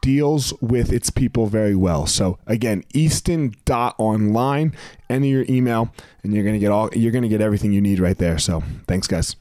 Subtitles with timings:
[0.00, 2.06] deals with its people very well.
[2.06, 4.74] So again, easton.online,
[5.08, 7.80] enter your email and you're going to get all you're going to get everything you
[7.80, 8.38] need right there.
[8.38, 9.36] So, thanks guys.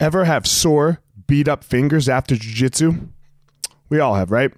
[0.00, 3.08] Ever have sore, beat up fingers after jiu-jitsu?
[3.88, 4.52] We all have, right?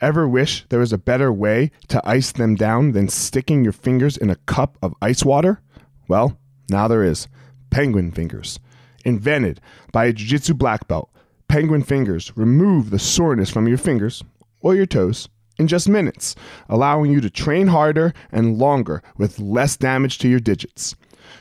[0.00, 4.16] Ever wish there was a better way to ice them down than sticking your fingers
[4.16, 5.62] in a cup of ice water?
[6.08, 7.28] Well, now there is.
[7.70, 8.58] Penguin Fingers.
[9.04, 9.60] Invented
[9.92, 11.10] by a jiu-jitsu black belt,
[11.48, 14.22] Penguin Fingers remove the soreness from your fingers
[14.64, 16.34] or your toes in just minutes,
[16.68, 20.96] allowing you to train harder and longer with less damage to your digits.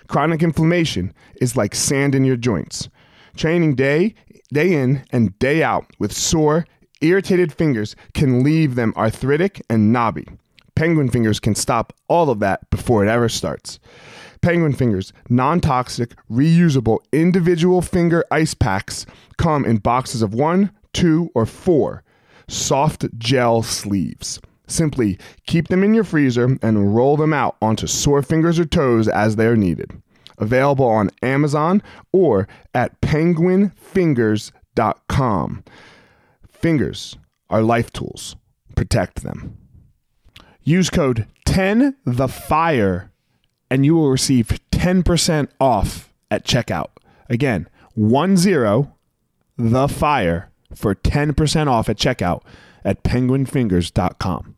[0.07, 2.89] Chronic inflammation is like sand in your joints.
[3.35, 4.13] Training day
[4.53, 6.67] day in and day out with sore,
[7.01, 10.28] irritated fingers can leave them arthritic and knobby.
[10.75, 13.79] Penguin fingers can stop all of that before it ever starts.
[14.41, 19.06] Penguin Fingers non toxic, reusable individual finger ice packs
[19.38, 22.03] come in boxes of one, two, or four
[22.47, 24.39] soft gel sleeves.
[24.67, 29.07] Simply keep them in your freezer and roll them out onto sore fingers or toes
[29.07, 30.01] as they are needed.
[30.37, 35.63] Available on Amazon or at penguinfingers.com.
[36.49, 37.17] Fingers
[37.49, 38.35] are life tools.
[38.75, 39.57] Protect them.
[40.63, 43.11] Use code 10 the fire
[43.69, 46.89] and you will receive 10% off at checkout.
[47.29, 48.35] Again, 10
[49.57, 52.41] the fire for 10% off at checkout
[52.84, 54.56] at penguinfingers.com.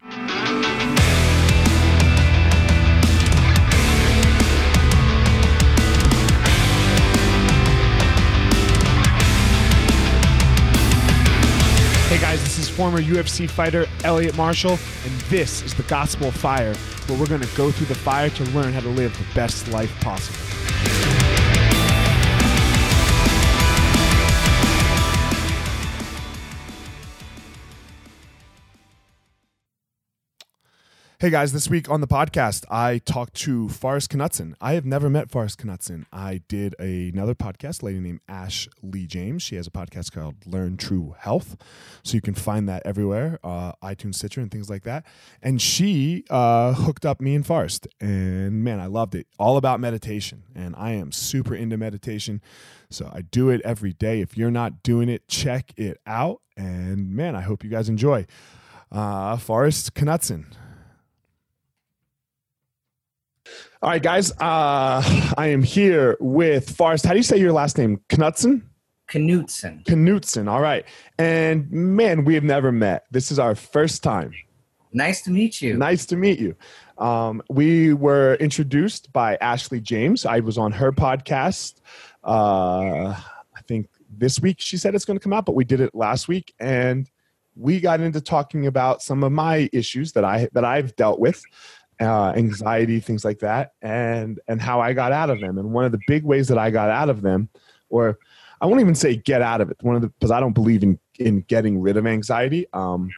[12.15, 16.35] Hey guys, this is former UFC fighter Elliot Marshall, and this is the Gospel of
[16.35, 16.73] Fire,
[17.07, 19.67] where we're going to go through the fire to learn how to live the best
[19.67, 21.34] life possible.
[31.17, 34.53] Hey guys, this week on the podcast, I talked to Forrest Knutson.
[34.59, 36.03] I have never met Forrest Knutson.
[36.11, 39.41] I did another podcast, a lady named Ash Lee James.
[39.41, 41.55] She has a podcast called Learn True Health.
[42.03, 45.05] So you can find that everywhere, uh, iTunes, Stitcher, and things like that.
[45.41, 47.87] And she uh, hooked up me and Forrest.
[48.01, 49.27] And man, I loved it.
[49.39, 50.43] All about meditation.
[50.53, 52.41] And I am super into meditation.
[52.89, 54.19] So I do it every day.
[54.19, 56.41] If you're not doing it, check it out.
[56.57, 58.25] And man, I hope you guys enjoy.
[58.91, 60.47] Uh, Forrest Knutson.
[63.81, 64.31] All right, guys.
[64.31, 65.01] Uh,
[65.37, 67.05] I am here with Forrest.
[67.05, 68.01] How do you say your last name?
[68.09, 68.63] Knutson?
[69.09, 69.83] Knutson.
[69.83, 70.49] Knutson.
[70.49, 70.85] All right.
[71.17, 73.05] And man, we have never met.
[73.11, 74.33] This is our first time.
[74.93, 75.75] Nice to meet you.
[75.75, 76.55] Nice to meet you.
[76.97, 80.25] Um, we were introduced by Ashley James.
[80.25, 81.81] I was on her podcast.
[82.23, 85.81] Uh, I think this week she said it's going to come out, but we did
[85.81, 87.09] it last week, and
[87.55, 91.43] we got into talking about some of my issues that I that I've dealt with
[91.99, 95.57] uh, anxiety, things like that, and and how I got out of them.
[95.57, 97.49] And one of the big ways that I got out of them,
[97.89, 98.19] or
[98.61, 99.77] I won't even say get out of it.
[99.81, 102.67] One of the because I don't believe in in getting rid of anxiety.
[102.73, 103.11] Um,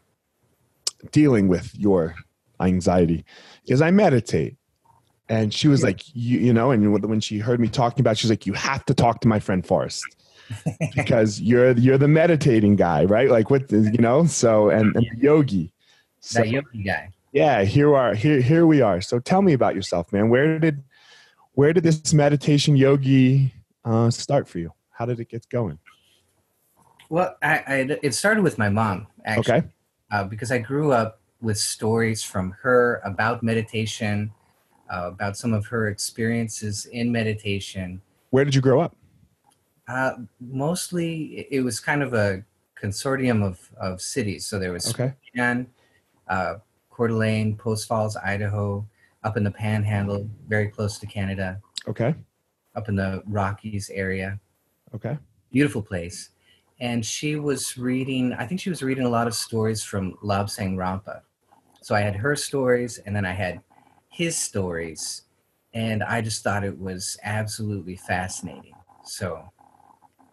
[1.11, 2.15] dealing with your
[2.59, 3.25] anxiety
[3.63, 4.55] because I meditate.
[5.29, 8.19] And she was like, you, you know, and when she heard me talking about, it,
[8.19, 10.05] she's like, you have to talk to my friend Forrest
[10.95, 13.29] because you're you're the meditating guy, right?
[13.29, 14.25] Like what you know.
[14.25, 15.73] So and, and the yogi,
[16.21, 17.11] so, that yogi guy.
[17.37, 18.99] Yeah, here are here here we are.
[18.99, 20.29] So tell me about yourself, man.
[20.29, 20.83] Where did
[21.53, 23.53] where did this meditation yogi
[23.85, 24.73] uh, start for you?
[24.89, 25.77] How did it get going?
[27.09, 29.67] Well, I, I it started with my mom actually, Okay.
[30.09, 34.31] uh, because I grew up with stories from her about meditation,
[34.91, 38.01] uh, about some of her experiences in meditation.
[38.31, 38.95] Where did you grow up?
[39.87, 42.43] Uh, mostly, it- was kind of a
[42.81, 44.47] consortium of, of cities.
[44.47, 45.13] So there was Okay.
[45.27, 45.67] Spokane,
[46.27, 46.55] uh,
[46.97, 48.83] Coeur d'Alene, Post Falls, Idaho,
[49.23, 52.15] up in the Panhandle, very close to Canada, Okay.
[52.73, 54.39] up in the Rockies area.
[54.95, 55.15] Okay.
[55.51, 56.31] beautiful place.
[56.79, 60.75] And she was reading, I think she was reading a lot of stories from Lobsang
[60.75, 61.21] Rampa.
[61.81, 63.61] So I had her stories and then I had
[64.09, 65.23] his stories.
[65.73, 68.73] And I just thought it was absolutely fascinating.
[69.03, 69.51] So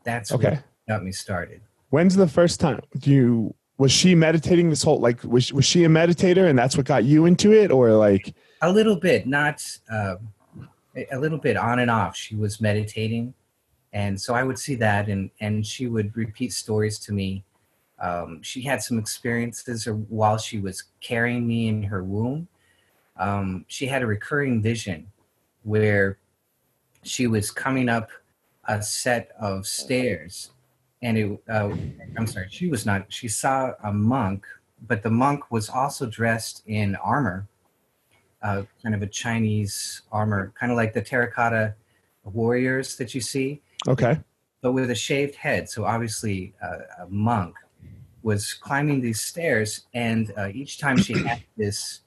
[0.03, 0.51] that's Okay.
[0.51, 1.61] what got me started.
[1.91, 5.85] When's the first time do you was she meditating this whole like was was she
[5.85, 9.63] a meditator and that's what got you into it or like A little bit, not
[9.91, 10.17] uh,
[11.11, 12.17] a little bit on and off.
[12.17, 13.35] She was meditating.
[13.93, 17.45] And so I would see that and, and she would repeat stories to me
[18.01, 22.49] um, she had some experiences while she was carrying me in her womb.
[23.17, 25.07] Um, she had a recurring vision
[25.63, 26.19] where
[27.03, 28.11] she was coming up
[28.67, 30.51] a set of stairs,
[31.05, 31.41] and it.
[31.49, 31.77] Uh,
[32.17, 33.13] I'm sorry, she was not.
[33.13, 34.45] She saw a monk,
[34.89, 37.47] but the monk was also dressed in armor,
[38.43, 41.75] uh, kind of a Chinese armor, kind of like the terracotta
[42.25, 44.19] warriors that you see okay.
[44.63, 45.69] but with a shaved head.
[45.69, 47.55] So obviously, uh, a monk
[48.23, 52.01] was climbing these stairs, and uh, each time she had this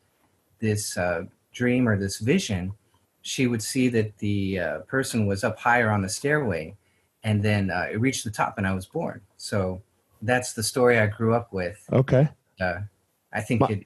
[0.60, 1.24] this uh,
[1.54, 2.74] dream or this vision,
[3.22, 6.76] she would see that the uh, person was up higher on the stairway,
[7.24, 9.22] and then uh, it reached the top, and I was born.
[9.38, 9.82] So
[10.22, 11.84] that's the story I grew up with.
[11.92, 12.30] Okay.
[12.60, 12.80] Uh,
[13.34, 13.86] I think Ma- it,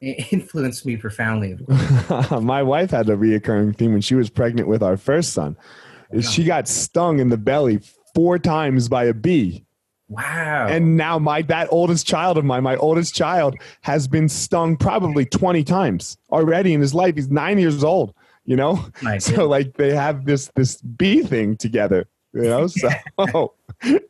[0.00, 1.58] it influenced me profoundly.
[2.40, 5.56] My wife had a reoccurring theme when she was pregnant with our first son.
[6.12, 7.80] Is she got stung in the belly
[8.14, 9.64] four times by a bee.
[10.08, 10.66] Wow!
[10.68, 15.24] And now my that oldest child of mine, my oldest child, has been stung probably
[15.24, 17.14] 20 times already in his life.
[17.14, 18.12] He's nine years old,
[18.44, 18.84] you know?
[19.02, 22.66] My So like they have this this bee thing together, you know?
[22.66, 22.88] So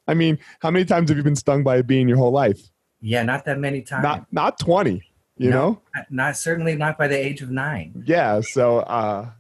[0.09, 2.33] I mean, how many times have you been stung by a bee in your whole
[2.33, 2.61] life?
[3.03, 4.03] yeah, not that many times.
[4.03, 5.03] Not not 20,
[5.39, 5.57] you No.
[5.57, 5.83] know?
[5.95, 8.03] Not, not certainly not by the age of nine.
[8.07, 9.31] yeah so uh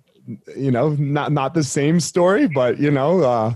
[0.56, 3.54] you know not not the same story but you know uh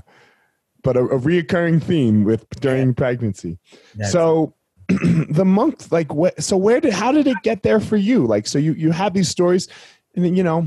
[0.82, 3.58] but a, a reoccurring theme with during pregnancy
[3.94, 4.54] That's- so
[4.88, 8.46] the monk like what so where did how did it get there for you like
[8.46, 9.68] so you you have these stories
[10.14, 10.66] and then you know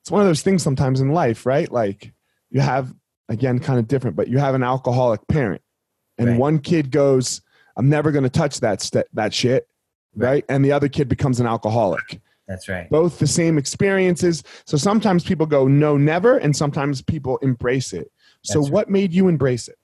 [0.00, 2.12] it's one of those things sometimes in life right like
[2.50, 2.92] you have
[3.28, 5.60] again kind of different but you have an alcoholic parent
[6.18, 6.38] and Right.
[6.38, 7.40] one kid goes
[7.76, 9.68] i'm never going to touch that st- that shit
[10.14, 10.28] Right.
[10.28, 12.88] right and the other kid becomes an alcoholic That's right.
[12.88, 14.42] both the same experiences.
[14.64, 18.10] So sometimes people go no, never, and sometimes people embrace it.
[18.42, 18.70] So right.
[18.72, 19.76] what made you embrace it?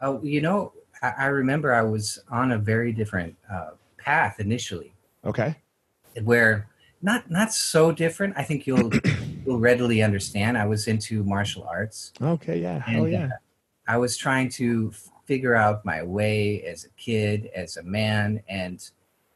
[0.00, 4.92] Oh, you know, I, I remember I was on a very different uh, path initially,
[5.24, 5.56] Okay.
[6.24, 6.66] where
[7.00, 8.34] not not so different.
[8.36, 8.90] I think you'll
[9.44, 10.56] you'll readily understand.
[10.56, 12.12] I was into martial arts.
[12.20, 12.60] Okay.
[12.60, 12.80] Yeah.
[12.80, 13.24] Hell And, yeah.
[13.26, 13.28] uh,
[13.86, 14.92] I was trying to
[15.26, 18.88] figure out my way as a kid, as a man, and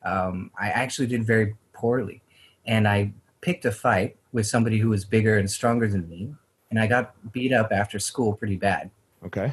[0.04, 2.22] um, I actually did very poorly.
[2.66, 6.34] And I picked a fight with somebody who was bigger and stronger than me,
[6.70, 8.90] and I got beat up after school pretty bad.
[9.24, 9.52] Okay.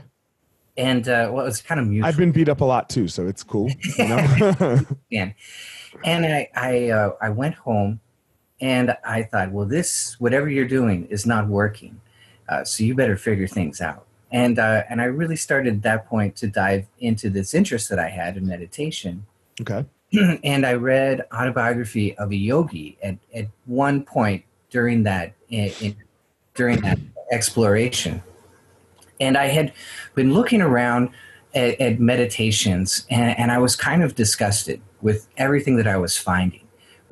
[0.77, 2.07] And uh, well, it was kind of mutual.
[2.07, 3.69] I've been beat up a lot too, so it's cool.
[3.97, 4.81] You know.
[5.11, 5.33] and
[6.03, 8.01] and I I uh, I went home,
[8.61, 11.99] and I thought, well, this whatever you're doing is not working,
[12.47, 14.05] uh, so you better figure things out.
[14.31, 17.99] And uh, and I really started at that point to dive into this interest that
[17.99, 19.25] I had in meditation.
[19.61, 19.85] okay.
[20.43, 25.95] and I read autobiography of a yogi at, at one point during that in, in,
[26.53, 26.99] during that
[27.31, 28.23] exploration,
[29.19, 29.73] and I had
[30.13, 31.09] been looking around
[31.53, 36.17] at, at meditations, and, and I was kind of disgusted with everything that I was
[36.17, 36.64] finding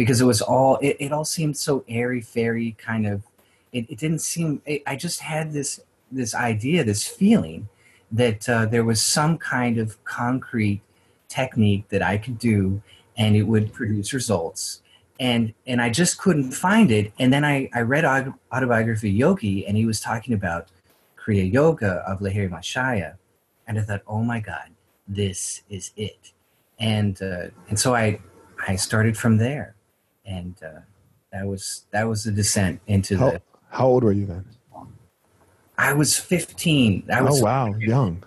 [0.04, 3.24] because it was all it, it all seemed so airy fairy kind of.
[3.72, 4.62] It, it didn't seem.
[4.66, 5.80] It, I just had this
[6.12, 7.70] this idea, this feeling
[8.12, 10.82] that uh, there was some kind of concrete
[11.28, 12.82] technique that I could do
[13.18, 14.82] and it would produce results.
[15.20, 17.14] And and I just couldn't find it.
[17.20, 18.06] And then I, I read
[18.52, 20.68] autobiography of Yogi and he was talking about
[21.18, 23.16] Kriya Yoga of Lahiri Mahasaya.
[23.68, 24.70] And I thought, oh my God,
[25.08, 26.32] this is it.
[26.80, 28.20] And uh, and so I
[28.68, 29.76] I started from there.
[30.26, 30.80] And uh,
[31.32, 33.42] that was that was the descent into How, the.
[33.70, 34.46] how old were you then?
[35.78, 37.06] I was 15.
[37.12, 38.24] I was oh wow, young.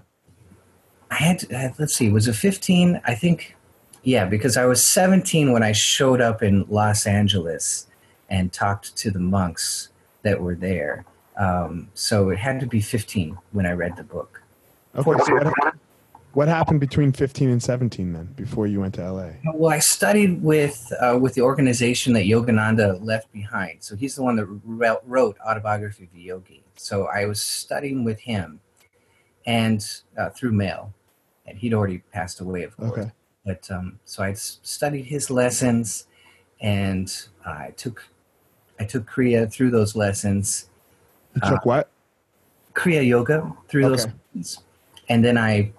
[1.10, 3.00] I had to, uh, let's see, was it 15?
[3.04, 3.56] I think,
[4.02, 7.86] yeah, because I was 17 when I showed up in Los Angeles
[8.28, 9.90] and talked to the monks
[10.22, 11.04] that were there.
[11.36, 14.42] Um, so it had to be 15 when I read the book.
[14.96, 15.04] Okay.
[15.24, 15.74] So what,
[16.36, 19.30] what happened between 15 and 17 then, before you went to LA?
[19.54, 23.82] Well, I studied with uh, with the organization that Yogananda left behind.
[23.82, 26.62] So he's the one that wrote Autobiography of the Yogi.
[26.74, 28.60] So I was studying with him,
[29.46, 29.82] and
[30.18, 30.92] uh, through mail,
[31.46, 32.98] and he'd already passed away, of course.
[32.98, 33.10] Okay.
[33.46, 36.06] But um, so I studied his lessons,
[36.60, 37.10] and
[37.46, 38.04] I took
[38.78, 40.68] I took Kriya through those lessons,
[41.34, 41.88] You took what?
[42.74, 44.58] Kriya Yoga through those lessons,
[45.08, 45.72] and then I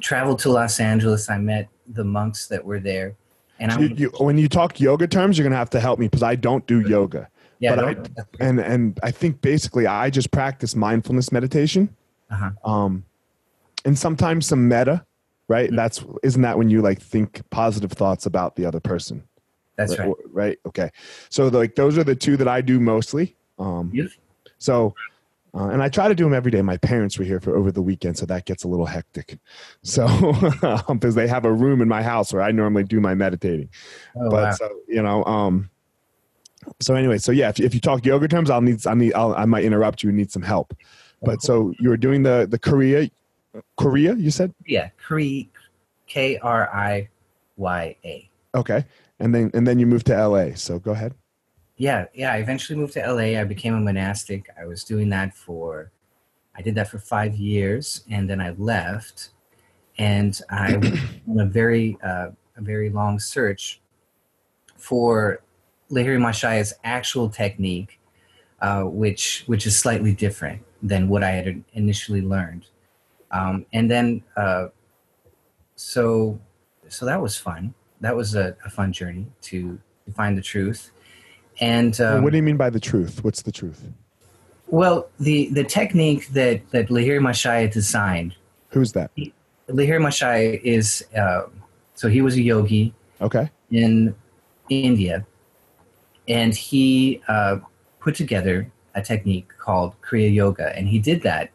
[0.00, 1.28] traveled to Los Angeles.
[1.30, 3.14] I met the monks that were there,
[3.58, 6.06] and I You, you, when you talk yoga terms, you're gonna have to help me
[6.06, 7.28] because I don't do yoga.
[7.58, 7.96] yeah, but I-
[8.40, 11.94] and and I think basically I just practice mindfulness meditation,
[12.30, 12.50] Uh-huh.
[12.70, 13.04] um,
[13.84, 15.04] and sometimes some metta,
[15.48, 15.70] right?
[15.70, 15.76] Mhm.
[15.76, 19.24] That's isn't that when you like think positive thoughts about the other person,
[19.76, 20.12] that's right.
[20.32, 20.58] Right?
[20.66, 20.90] Okay,
[21.28, 23.36] so like those are the two that I do mostly.
[23.58, 24.22] Um, Beautiful.
[24.58, 24.94] so,
[25.54, 26.62] uh, and I try to do them every day.
[26.62, 29.38] My parents were here for over the weekend, so that gets a little hectic.
[29.82, 30.06] So,
[30.92, 33.70] because they have a room in my house where I normally do my meditating
[34.16, 34.50] Oh, but wow.
[34.52, 35.70] so you know um
[36.80, 39.34] so anyway so yeah if, if you talk yoga terms i'll need i need I'll,
[39.34, 40.76] i might interrupt you and need some help
[41.22, 43.10] but so you were doing the the korea
[43.76, 45.48] korea you said yeah, Kri,
[46.06, 47.08] K R I
[47.56, 48.30] Y A.
[48.54, 48.84] okay
[49.18, 51.14] and then and then you moved to la so go ahead
[51.80, 52.34] Yeah, yeah.
[52.34, 53.40] I eventually moved to LA.
[53.40, 54.50] I became a monastic.
[54.60, 55.90] I was doing that for,
[56.54, 59.30] I did that for five years, and then I left,
[59.96, 63.80] and I went on a very, uh, a very long search
[64.76, 65.42] for
[65.90, 67.98] Lahiri Mahasaya's actual technique,
[68.60, 72.66] uh, which which is slightly different than what I had initially learned,
[73.30, 74.66] um, and then uh,
[75.76, 76.38] so
[76.88, 77.72] so that was fun.
[78.02, 80.90] That was a, a fun journey to, to find the truth.
[81.60, 83.22] And um, what do you mean by the truth?
[83.22, 83.82] What's the truth?
[84.70, 88.36] well, the the technique that that Lahiri Mahasaya designed,
[88.70, 89.10] who's that?
[89.68, 91.42] Lahiri Mahasaya is uh,
[91.94, 93.50] so he was a yogi okay.
[93.70, 94.14] in
[94.68, 95.26] India,
[96.28, 97.58] and he uh,
[97.98, 101.50] put together a technique called Kriya Yoga, and he did that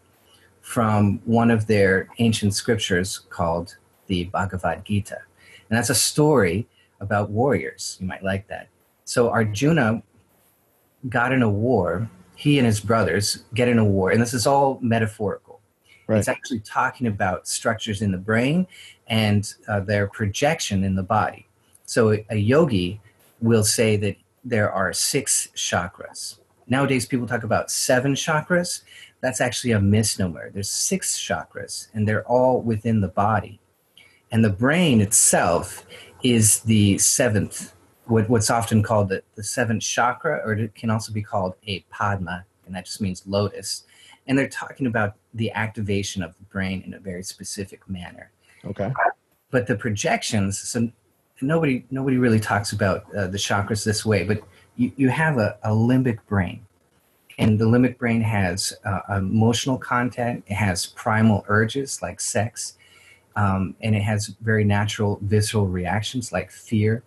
[0.62, 5.20] from one of their ancient scriptures called the Bhagavad Gita,
[5.70, 6.68] and that's a story
[7.00, 7.98] about warriors.
[8.00, 8.68] You might like that.
[9.06, 10.04] So Arjuna
[11.10, 12.10] got in a war.
[12.36, 15.62] He and his brothers get in a war, and this is all metaphorical.
[16.08, 16.20] Right.
[16.20, 18.68] It's actually talking about structures in the brain
[19.08, 21.48] and uh, their projection in the body.
[21.86, 23.00] So a, a yogi
[23.42, 26.38] will say that there are six chakras.
[26.68, 28.82] Nowadays, people talk about seven chakras.
[29.22, 30.52] That's actually a misnomer.
[30.52, 33.60] There's six chakras, and they're all within the body.
[34.32, 35.86] And the brain itself
[36.24, 37.74] is the seventh,
[38.08, 41.82] what, what's often called the, the seventh chakra, or it can also be called a
[41.90, 43.84] padma, and that just means lotus.
[44.28, 48.32] And they're talking about the activation of the brain in a very specific manner.
[48.66, 48.92] Okay.
[49.52, 50.90] But the projections so
[51.42, 54.42] nobody nobody really talks about uh, the chakras this way but
[54.78, 56.66] you, you have a, a limbic brain.
[57.38, 62.78] And the limbic brain has uh, emotional content it has primal urges like sex
[63.36, 67.04] um, and it has very natural visceral reactions like fear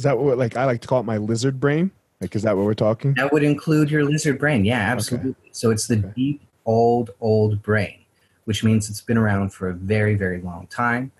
[0.00, 1.90] is that what like i like to call it my lizard brain?
[2.22, 3.12] Like is that what we're talking?
[3.14, 4.64] That would include your lizard brain.
[4.64, 5.34] Yeah absolutely.
[5.52, 6.12] So it's the Okay.
[6.16, 7.98] deep old old brain
[8.46, 11.12] which means it's been around for a very very long time.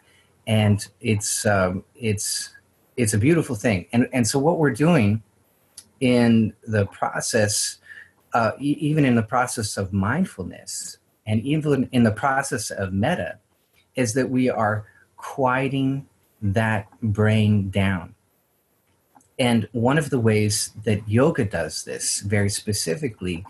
[0.47, 2.51] And it's um, it's
[2.97, 3.85] it's a beautiful thing.
[3.93, 5.23] And and so what we're doing
[6.01, 7.77] in the process
[8.33, 10.97] uh, e- even in the process of mindfulness
[11.27, 13.39] and even in the process of metta
[13.95, 14.87] is that we are
[15.19, 16.07] quieting
[16.41, 18.15] that brain down
[19.40, 23.44] and one of the ways that yoga does this very specifically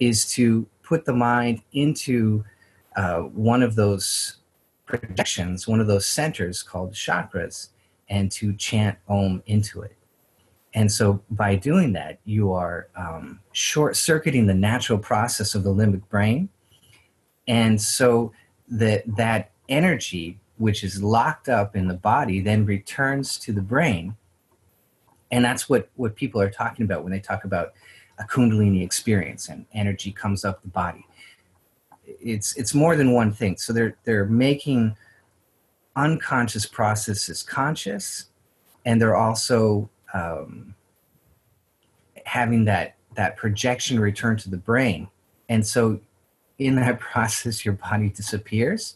[0.00, 2.44] is to put the mind into
[2.96, 4.38] uh, one of those
[4.84, 7.68] projections, one of those centers called chakras,
[8.08, 9.96] and to chant Om into it.
[10.74, 15.72] And so by doing that, you are um, short circuiting the natural process of the
[15.72, 16.48] limbic brain.
[17.46, 18.32] And so
[18.68, 24.16] that, that energy, which is locked up in the body, then returns to the brain
[25.30, 27.72] and that's what what people are talking about when they talk about
[28.18, 31.04] a kundalini experience and energy comes up the body
[32.04, 34.96] it's it's more than one thing so they're they're making
[35.96, 38.26] unconscious processes conscious
[38.84, 40.74] and they're also um,
[42.24, 45.08] having that that projection return to the brain.
[45.48, 46.00] And so
[46.58, 48.94] in that process, your body disappears.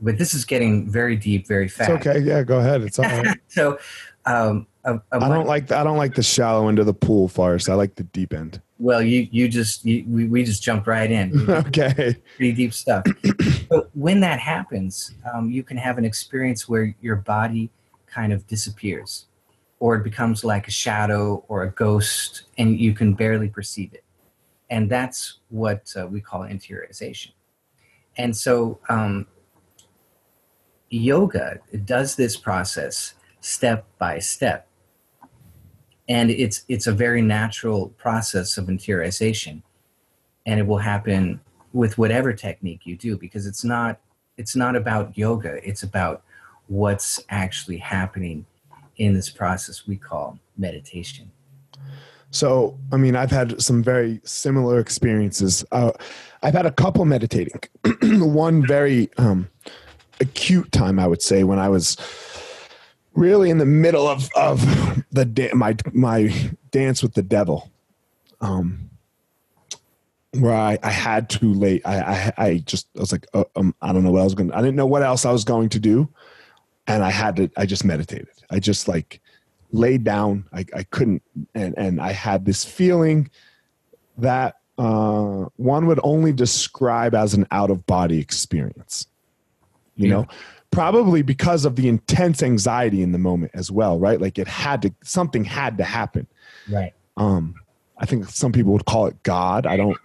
[0.00, 1.90] But this is getting very deep, very fast.
[1.90, 2.18] It's okay.
[2.18, 2.82] Yeah, go ahead.
[2.82, 3.38] It's all right.
[3.48, 3.78] so,
[4.26, 6.94] um, a, a I don't like the, I don't like the shallow end of the
[6.94, 7.68] pool, Forrest.
[7.68, 8.60] I like the deep end.
[8.78, 11.48] Well, you you just you, we we just jumped right in.
[11.50, 12.16] okay.
[12.36, 13.04] Pretty deep stuff.
[13.68, 17.70] but when that happens, um, you can have an experience where your body
[18.06, 19.26] kind of disappears,
[19.78, 24.04] or it becomes like a shadow or a ghost, and you can barely perceive it.
[24.68, 27.32] And that's what uh, we call interiorization.
[28.16, 29.26] And so, um,
[30.90, 34.66] yoga does this process step by step
[36.08, 39.62] and it's it's a very natural process of interiorization.
[40.44, 41.40] And it will happen
[41.72, 44.00] with whatever technique you do because it's not
[44.36, 45.66] it's not about yoga.
[45.66, 46.22] It's about
[46.66, 48.46] what's actually happening
[48.96, 51.30] in this process we call meditation.
[52.30, 55.64] So i mean i've had some very similar experiences.
[55.70, 55.92] Uh,
[56.42, 57.60] i've had a couple meditating.
[58.02, 59.48] One very um,
[60.20, 61.96] acute time i would say when i was
[63.14, 64.60] really in the middle of of
[65.10, 67.70] the da- my my dance with the devil.
[68.40, 68.90] Um
[70.38, 73.74] where I, I had to lay I, I I just I was like uh, um
[73.82, 75.44] I don't know what I was going to I didn't know what else I was
[75.44, 76.08] going to do.
[76.86, 78.28] And I had to I just meditated.
[78.50, 79.20] I just like
[79.72, 80.46] laid down.
[80.52, 81.22] I, I couldn't
[81.54, 83.30] and and I had this feeling
[84.18, 89.06] that uh one would only describe as an out of body experience.
[89.96, 90.14] You yeah.
[90.14, 90.26] know
[90.72, 94.20] probably because of the intense anxiety in the moment as well right?
[94.20, 96.26] Like it had to something had to happen.
[96.68, 96.92] Right.
[97.16, 97.54] Um
[97.98, 99.66] i think some people would call it god.
[99.66, 99.98] I don't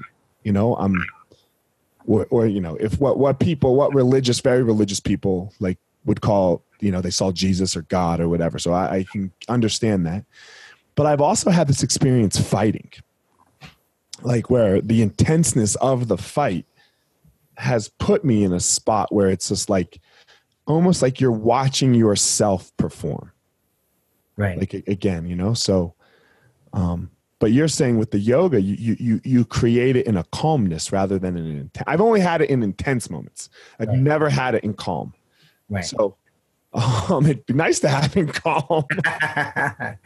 [0.44, 1.04] you know i'm
[2.06, 6.22] or, or you know if what what people what religious very religious people like would
[6.22, 8.60] call you know they saw jesus or god or whatever.
[8.60, 10.26] So I, I can understand that.
[10.96, 12.92] But i've also had this experience fighting.
[14.22, 16.66] Like where the intenseness of the fight
[17.58, 20.00] has put me in a spot where it's just like
[20.68, 23.32] almost like you're watching yourself perform.
[24.36, 24.58] Right.
[24.58, 25.96] Like again, you know, so
[26.74, 30.92] um but you're saying with the yoga you you you create it in a calmness
[30.92, 33.50] rather than in an I've only had it in intense moments.
[33.80, 33.98] I've right.
[33.98, 35.14] never had it in calm.
[35.70, 35.86] Right.
[35.86, 36.18] So
[36.74, 38.86] um it'd be nice to have in calm.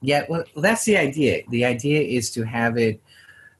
[0.00, 1.42] yeah, well that's the idea.
[1.48, 3.00] The idea is to have it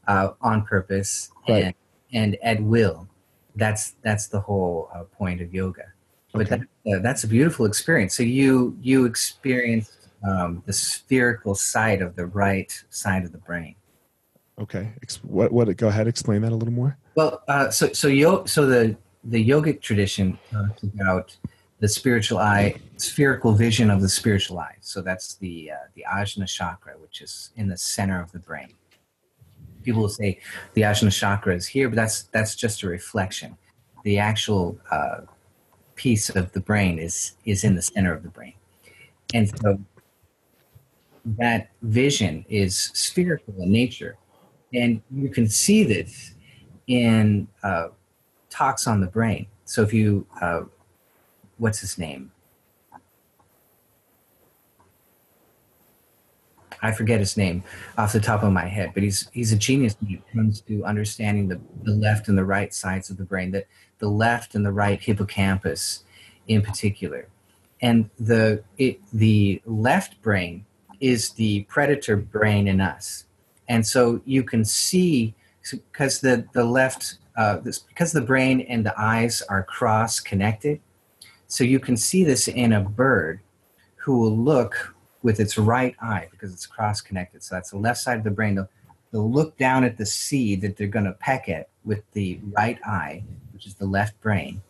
[0.07, 1.65] uh, on purpose right.
[1.65, 1.75] and
[2.13, 3.09] and at will.
[3.57, 5.94] That's that's the whole uh, point of yoga.
[6.35, 6.65] But okay.
[6.85, 8.17] that, uh, that's a beautiful experience.
[8.17, 13.77] So you you experienced um, the spherical side of the right side of the brain.
[14.59, 14.93] Okay.
[15.23, 15.53] What?
[15.53, 15.75] What?
[15.77, 16.09] Go ahead.
[16.09, 16.99] Explain that a little more.
[17.15, 21.37] Well, uh, so so yo, so the the yogic tradition talks about
[21.79, 24.77] the spiritual eye, spherical vision of the spiritual eye.
[24.81, 28.75] So that's the uh, the Ajna chakra, which is in the center of the brain.
[29.85, 30.41] People will say
[30.73, 33.57] the Ajna chakra is here, but that's that's just a reflection.
[34.03, 35.21] The actual uh,
[35.97, 38.55] piece of the brain is is in the center of the brain.
[39.33, 39.79] And so
[41.25, 44.17] that vision is spherical in nature.
[44.73, 46.35] And you can see this
[46.87, 47.89] in uh,
[48.51, 49.47] talks on the brain.
[49.65, 50.63] So if you uh,
[51.59, 52.33] what's his name
[56.85, 57.65] I forget his name
[57.97, 60.85] off the top of my head, but he's he's a genius when it comes to
[60.85, 63.67] understanding the, the left and the right sides of the brain, that
[63.99, 66.05] the left and the right hippocampus
[66.47, 67.29] in particular.
[67.81, 70.67] And the it, the left brain
[71.01, 73.25] is the predator brain in us.
[73.69, 75.35] And so you can see
[75.71, 80.81] because the, the left uh, this, because the brain and the eyes are cross connected.
[81.47, 83.41] So you can see this in a bird
[83.97, 84.94] who will look
[85.25, 87.43] with its right eye because it's cross connected.
[87.43, 88.55] So that's the left side of the brain.
[88.55, 88.69] They'll,
[89.11, 92.79] they'll look down at the seed that they're going to peck at with the right
[92.85, 94.63] eye, which is the left brain.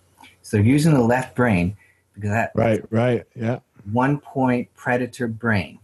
[0.43, 1.77] So they're using the left brain
[2.14, 3.59] because that right, right, yeah.
[3.93, 5.81] One point predator brain.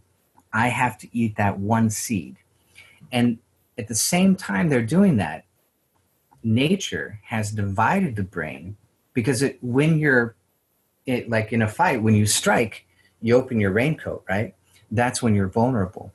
[0.53, 2.37] I have to eat that one seed,
[3.13, 3.39] and
[3.77, 5.45] at the same time they're doing that,
[6.43, 8.77] nature has divided the brain
[9.15, 10.37] because it when you're
[11.07, 12.87] it like in a fight when you strike
[13.21, 14.55] you open your raincoat right
[14.90, 16.12] that's when you're vulnerable.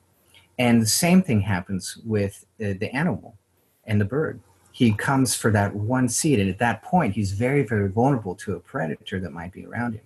[0.57, 3.37] And the same thing happens with the, the animal
[3.85, 4.39] and the bird.
[4.71, 8.55] He comes for that one seed, and at that point, he's very, very vulnerable to
[8.55, 10.01] a predator that might be around him.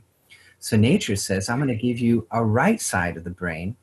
[0.59, 3.75] So nature says, I'm going to give you a right side of the brain,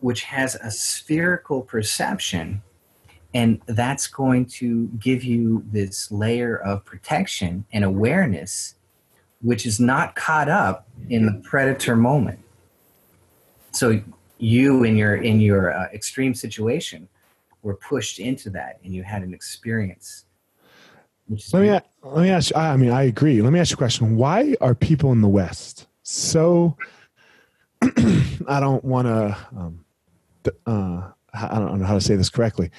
[0.00, 2.62] which has a spherical perception,
[3.34, 8.76] and that's going to give you this layer of protection and awareness,
[9.42, 12.38] which is not caught up in the predator moment.
[13.78, 14.02] So
[14.38, 17.08] you in your in your uh, extreme situation
[17.62, 20.24] were pushed into that and you had an experience
[21.52, 21.70] let me
[22.02, 23.40] let me ask you, i mean i agree.
[23.40, 24.16] Let me ask you a question.
[24.16, 26.76] Why are people in the west so
[27.82, 29.84] i don't want to um,
[30.66, 32.70] uh, i don't know how to say this correctly.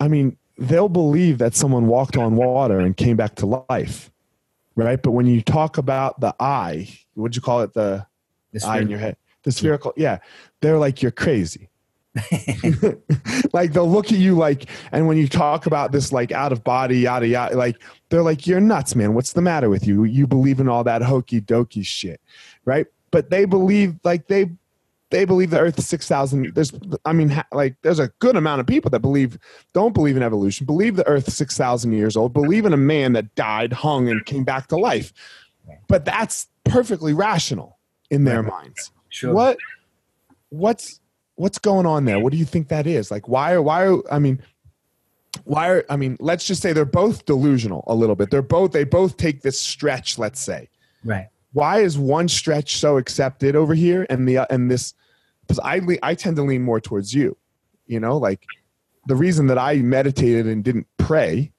[0.00, 4.10] I mean they'll believe that someone walked on water and came back to life
[4.76, 5.02] right?
[5.02, 7.74] But when you talk about the eye what'd you call it?
[7.74, 8.06] The,
[8.52, 10.18] the eye in your head the spherical yeah.
[10.60, 11.68] They're like you're crazy.
[13.52, 16.62] Like they'll look at you like and when you talk about this like out of
[16.62, 19.14] body yada yada like they're like you're nuts man.
[19.14, 20.04] What's the matter with you?
[20.04, 22.20] You believe in all that hokey dokey shit
[22.64, 22.86] right?
[23.10, 24.50] But they believe like they
[25.10, 26.72] they believe the earth is 6000 there's
[27.06, 29.38] i mean like there's a good amount of people that believe
[29.72, 33.34] don't believe in evolution believe the earth 6000 years old believe in a man that
[33.34, 35.12] died hung and came back to life.
[35.88, 37.78] But that's perfectly rational
[38.10, 39.58] in their minds sure what
[40.50, 41.00] what's
[41.38, 42.18] what's going on there?
[42.18, 43.10] What do you think that is?
[43.10, 44.42] Like, why are why are I mean,
[45.44, 48.30] why are I mean, let's just say they're both delusional a little bit.
[48.30, 50.18] They're both they both take this stretch.
[50.18, 50.68] Let's say,
[51.04, 51.28] right?
[51.52, 54.94] Why is one stretch so accepted over here and the and this?
[55.42, 57.36] Because I I tend to lean more towards you.
[57.86, 58.44] You know, like
[59.06, 61.52] the reason that I meditated and didn't pray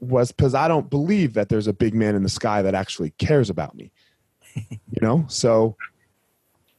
[0.00, 3.10] was because I don't believe that there's a big man in the sky that actually
[3.10, 3.90] cares about me.
[4.54, 5.76] you know, so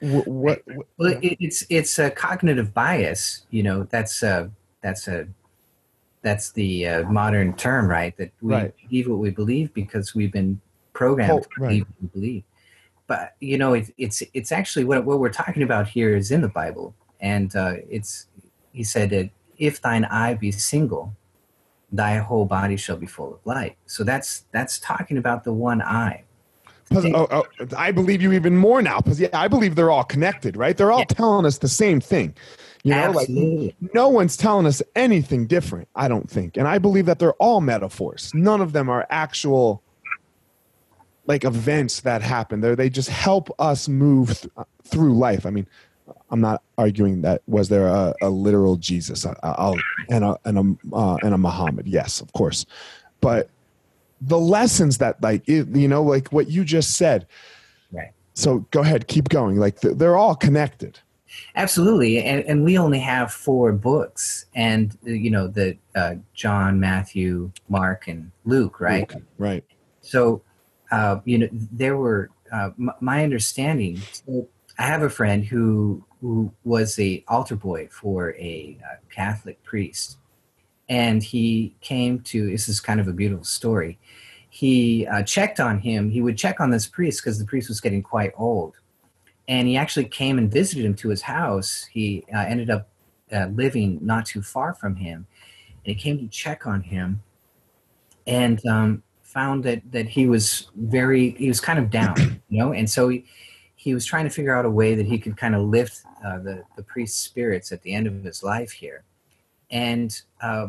[0.01, 0.61] what, what,
[0.97, 4.49] well it's it's a cognitive bias you know that's a
[4.81, 5.27] that's a
[6.21, 8.15] that's the uh, modern term right?
[8.17, 8.73] That we right.
[8.89, 10.59] believe what we believe because we've been
[10.93, 12.43] programmed oh, to believe what we believe.
[13.07, 16.41] But you know it, it's it's actually what, what we're talking about here is in
[16.41, 16.93] the bible.
[17.21, 18.27] And uh, it's
[18.71, 21.15] he said that if thine eye be single
[21.91, 23.75] thy whole body shall be full of light.
[23.87, 26.23] So that's that's talking about the one eye
[26.91, 27.45] Oh, oh,
[27.77, 30.75] I believe you even more now because yeah, I believe they're all connected, right?
[30.75, 31.05] They're all yeah.
[31.05, 32.33] telling us the same thing.
[32.83, 33.75] You know, Absolutely.
[33.81, 35.87] like no one's telling us anything different.
[35.95, 38.31] I don't think, and I believe that they're all metaphors.
[38.33, 39.83] None of them are actual
[41.25, 42.61] like events that happen.
[42.61, 45.45] They they just help us move th- uh, through life.
[45.45, 45.67] I mean,
[46.31, 49.77] I'm not arguing that was there a, a literal Jesus I, I'll,
[50.09, 51.87] and a and a uh, and a Muhammad.
[51.87, 52.65] Yes, of course,
[53.21, 53.49] but
[54.21, 57.27] the lessons that like you know like what you just said.
[57.91, 58.11] Right.
[58.33, 59.57] So go ahead keep going.
[59.57, 60.99] Like they're all connected.
[61.55, 62.23] Absolutely.
[62.23, 68.07] And, and we only have four books and you know the uh, john matthew mark
[68.07, 69.09] and luke right?
[69.13, 69.63] Luke, right.
[70.01, 70.41] So
[70.91, 74.47] uh, you know there were uh, m- my understanding so
[74.79, 80.17] i have a friend who who was a altar boy for a uh, catholic priest.
[80.87, 83.99] And he came to this is kind of a beautiful story
[84.59, 87.79] he uh, checked on him he would check on this priest because the priest was
[87.79, 88.75] getting quite old.
[89.47, 91.87] And he actually came and visited him to his house.
[91.89, 92.89] He uh, ended up
[93.31, 95.25] uh, living not too far from him.
[95.85, 97.23] And he came to check on him
[98.27, 102.73] and um, found that that he was very he was kind of down you know?
[102.73, 103.23] And so he
[103.77, 106.39] he was trying to figure out a way that he could kind of lift uh,
[106.39, 109.05] the the priest's spirits at the end of his life here.
[109.71, 110.67] And uh,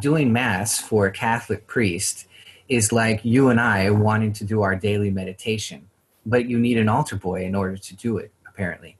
[0.00, 2.28] doing mass for a Catholic priest
[2.68, 5.88] is like you and I wanting to do our daily meditation,
[6.24, 8.96] but you need an altar boy in order to do it, apparently.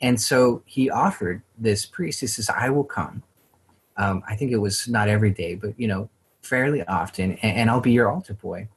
[0.00, 3.22] And so he offered this priest, he says, I will come.
[3.96, 6.08] Um, I think it was not every day, but, you know,
[6.42, 8.68] fairly often, and, and I'll be your altar boy.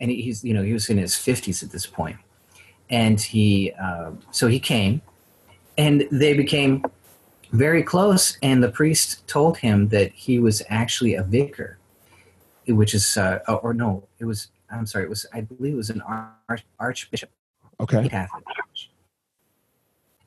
[0.00, 2.16] And he's, you know, he was in his 50s at this point.
[2.88, 5.02] And he, uh, so he came,
[5.76, 6.84] and they became
[7.52, 11.75] very close, and the priest told him that he was actually a vicar,
[12.68, 15.90] which is, uh, or no, it was, I'm sorry, it was, I believe it was
[15.90, 17.30] an arch, archbishop.
[17.80, 18.08] Okay.
[18.08, 18.90] Catholic Church.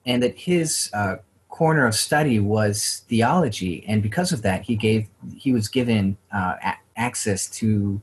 [0.06, 1.17] And that his uh,
[1.49, 6.56] corner of study was theology, and because of that, he gave, he was given uh,
[6.63, 8.02] a- access to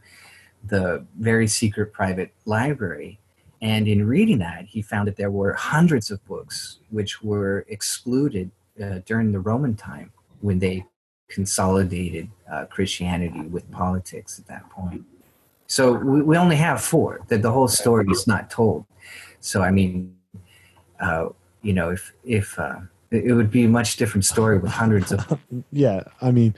[0.65, 3.19] the very secret private library.
[3.63, 8.51] And in reading that, he found that there were hundreds of books which were excluded
[8.83, 10.85] uh, during the Roman time when they
[11.29, 15.05] consolidated uh, Christianity with politics at that point.
[15.67, 17.21] So we, we only have four.
[17.29, 18.87] That the whole story is not told.
[19.41, 20.17] So I mean,
[21.01, 21.29] uh,
[21.63, 25.39] you know, if if uh, it would be a much different story with hundreds of.
[25.73, 26.55] yeah, I mean,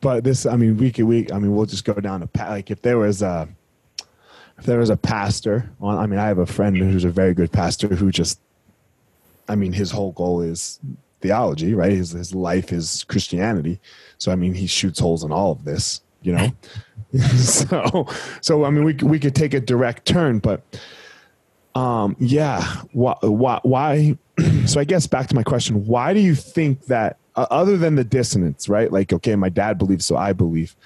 [0.00, 1.32] but this, I mean, week to week.
[1.32, 3.48] I mean, we'll just go down to like if there was a
[4.58, 5.98] if there was a pastor on.
[5.98, 8.40] I mean, I have a friend who's a very good pastor who just.
[9.46, 10.80] I mean, his whole goal is
[11.24, 11.90] theology, right?
[11.90, 13.80] His his life is Christianity.
[14.18, 16.52] So I mean, he shoots holes in all of this, you know.
[17.36, 18.06] so
[18.42, 20.62] so I mean, we we could take a direct turn, but
[21.74, 24.18] um, yeah, why why why
[24.66, 27.94] so I guess back to my question: Why do you think that, uh, other than
[27.94, 28.92] the dissonance, right?
[28.92, 30.76] Like, okay, my dad believes, so I believe.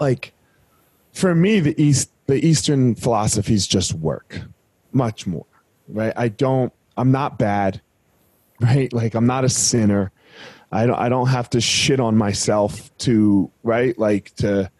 [0.00, 0.32] Like,
[1.12, 4.40] for me, the East, the Eastern philosophies just work
[4.92, 5.46] much more,
[5.88, 6.12] right?
[6.16, 6.72] I don't.
[6.96, 7.80] I'm not bad,
[8.60, 8.92] right?
[8.92, 10.12] Like, I'm not a sinner.
[10.70, 10.98] I don't.
[10.98, 14.70] I don't have to shit on myself to right, like to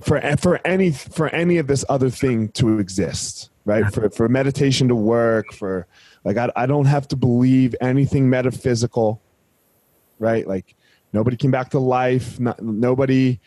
[0.00, 4.88] for for any for any of this other thing to exist right for for meditation
[4.88, 5.86] to work for
[6.24, 9.22] like I, I don't have to believe anything metaphysical
[10.18, 10.74] right like
[11.12, 13.40] nobody came back to life not, nobody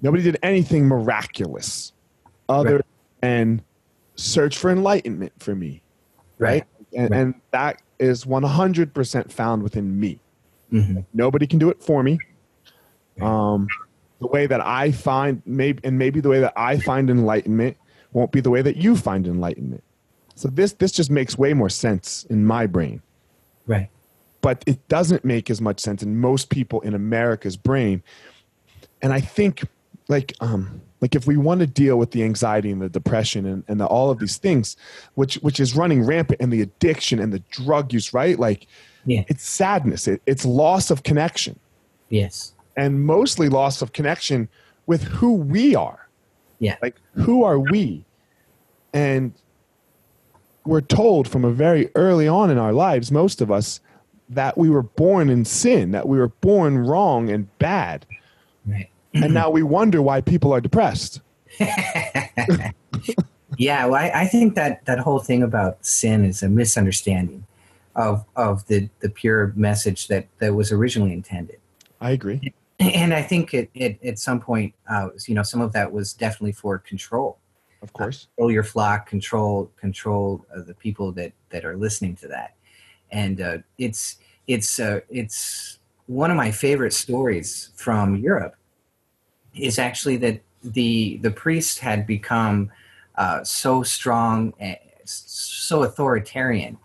[0.00, 1.92] nobody did anything miraculous
[2.48, 2.84] other right.
[3.20, 3.62] than
[4.16, 5.82] search for enlightenment for me
[6.38, 6.64] right, right?
[6.94, 7.20] And, right.
[7.20, 10.18] and, that is 100% found within me
[10.72, 11.00] mm-hmm.
[11.14, 12.18] nobody can do it for me
[13.20, 13.68] um
[14.22, 17.76] the way that I find maybe and maybe the way that I find enlightenment
[18.12, 19.82] won't be the way that you find enlightenment.
[20.34, 23.02] So this this just makes way more sense in my brain.
[23.66, 23.90] Right.
[24.40, 28.02] But it doesn't make as much sense in most people in America's brain.
[29.02, 29.64] And I think
[30.08, 33.64] like um like if we want to deal with the anxiety and the depression and,
[33.68, 34.76] and the, all of these things
[35.14, 38.66] which which is running rampant and the addiction and the drug use right like
[39.04, 39.24] yeah.
[39.28, 41.58] it's sadness it, it's loss of connection
[42.08, 44.48] yes and mostly loss of connection
[44.86, 46.08] with who we are.
[46.58, 46.76] Yeah.
[46.82, 48.04] Like, who are we?
[48.92, 49.32] And
[50.64, 53.80] we're told from a very early on in our lives, most of us,
[54.28, 58.06] that we were born in sin, that we were born wrong and bad.
[58.66, 58.88] Right.
[59.14, 61.20] And now we wonder why people are depressed.
[63.58, 67.46] yeah, well, I, I, think that that whole thing about sin is a misunderstanding
[67.94, 71.58] of of the the pure message that that was originally intended.
[72.00, 75.72] I agree and I think it, it at some point, uh, you know, some of
[75.72, 77.38] that was definitely for control.
[77.82, 82.16] Of course, uh, control your flock, control control uh, the people that that are listening
[82.16, 82.54] to that,
[83.10, 88.54] and uh, it's it's uh, it's one of my favorite stories from Europe.
[89.54, 92.70] Is actually that the the priest had become
[93.16, 94.54] uh, so strong,
[95.04, 96.78] so authoritarian,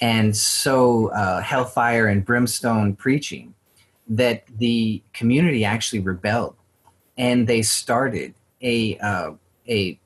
[0.00, 1.08] and so
[1.42, 3.54] hellfire and brimstone preaching
[4.08, 6.56] that the community actually rebelled
[7.16, 9.32] and they started a uh,
[9.68, 9.98] a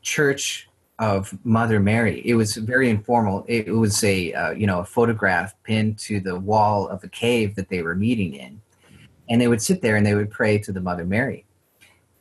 [0.00, 2.22] church of Mother Mary.
[2.24, 3.44] It was very informal.
[3.48, 7.54] It was a uh, you know a photograph pinned to the wall of a cave
[7.56, 8.60] that they were meeting in,
[9.28, 11.44] and they would sit there and they would pray to the Mother Mary,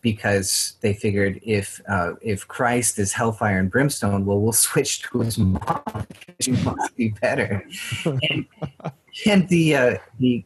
[0.02, 5.20] because they figured if uh, if Christ is hellfire and brimstone, well, we'll switch to
[5.20, 6.08] his mom.
[6.40, 7.64] she must be better.
[8.06, 8.46] and,
[9.26, 10.44] and the uh, the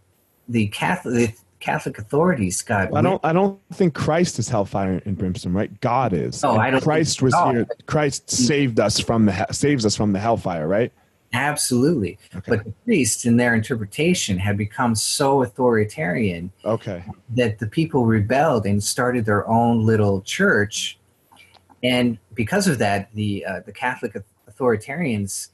[0.48, 2.96] the Catholic the Catholic authorities got.
[2.96, 3.20] I don't.
[3.24, 5.80] I don't think Christ is hellfire and brimstone, right?
[5.82, 6.44] God is.
[6.44, 6.82] Oh, I don't.
[6.82, 7.66] Christ was here.
[7.88, 10.92] Christ saved us from the saves us from the hellfire, right?
[11.34, 12.18] Absolutely.
[12.34, 12.44] Okay.
[12.48, 16.52] But the priests, in their interpretation, had become so authoritarian.
[16.64, 17.04] Okay.
[17.30, 20.98] That the people rebelled and started their own little church,
[21.84, 24.16] and because of that, the uh, the Catholic
[24.50, 25.50] authoritarians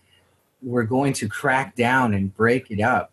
[0.62, 3.12] were going to crack down and break it up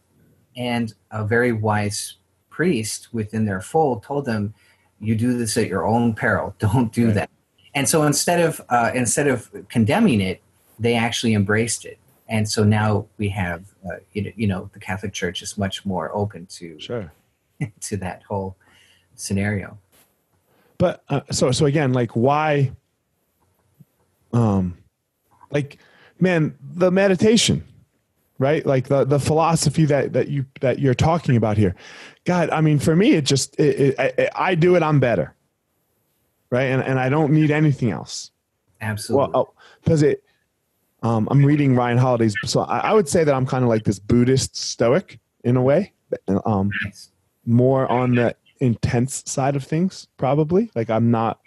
[0.59, 2.17] and a very wise
[2.51, 4.53] priest within their fold told them,
[5.01, 6.55] "You do this at your own peril.
[6.59, 7.15] Don't do right.
[7.15, 7.31] that."
[7.75, 10.43] And so instead of uh, instead of condemning it,
[10.79, 11.98] they actually embraced it.
[12.29, 16.47] And so now we have, uh, you know, the Catholic Church is much more open
[16.47, 17.13] to sure.
[17.81, 18.57] to that whole
[19.15, 19.79] scenario.
[20.79, 22.73] But uh, so so again, like why?
[24.33, 24.77] Um,
[25.51, 25.79] like
[26.21, 27.65] man, the meditation
[28.39, 31.75] right like the the philosophy that that you that you're talking about here
[32.25, 35.35] god i mean for me it just it, it, I, I, do it i'm better
[36.51, 38.31] right and, and i don't need anything else
[38.81, 40.25] absolutely well because oh, it
[41.03, 43.85] um, i'm reading ryan holiday's so I, I would say that i'm kind of like
[43.85, 45.93] this buddhist stoic in a way
[46.45, 46.71] um,
[47.47, 51.41] more on the intense side of things probably like i'm not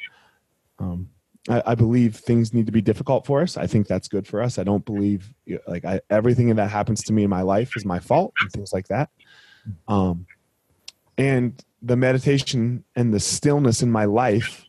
[0.80, 1.10] um,
[1.50, 3.58] I, I, believe things need to be difficult for us.
[3.58, 4.60] I think that's good for us.
[4.60, 5.34] I don't believe
[5.68, 8.74] like I, everything that happens to me in my life is my fault and things
[8.74, 9.10] like that.
[9.88, 10.26] Um,
[11.18, 14.66] and the meditation and the stillness in my life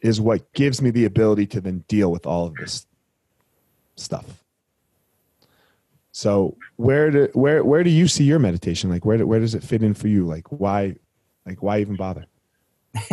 [0.00, 2.86] is what gives me the ability to then deal with all of this
[4.00, 4.26] stuff.
[6.12, 8.90] So where do where where do you see your meditation?
[8.90, 10.26] Like where do, where does it fit in for you?
[10.26, 10.96] Like why
[11.46, 12.26] like why even bother?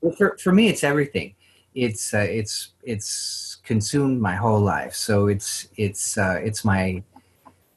[0.00, 1.34] well, for for me, it's everything
[1.74, 4.94] it's uh, it's it's consumed my whole life.
[4.94, 7.02] So it's it's uh, it's my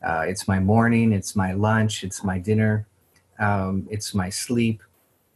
[0.03, 2.87] uh, it's my morning, it's my lunch, it's my dinner,
[3.39, 4.81] um, it's my sleep,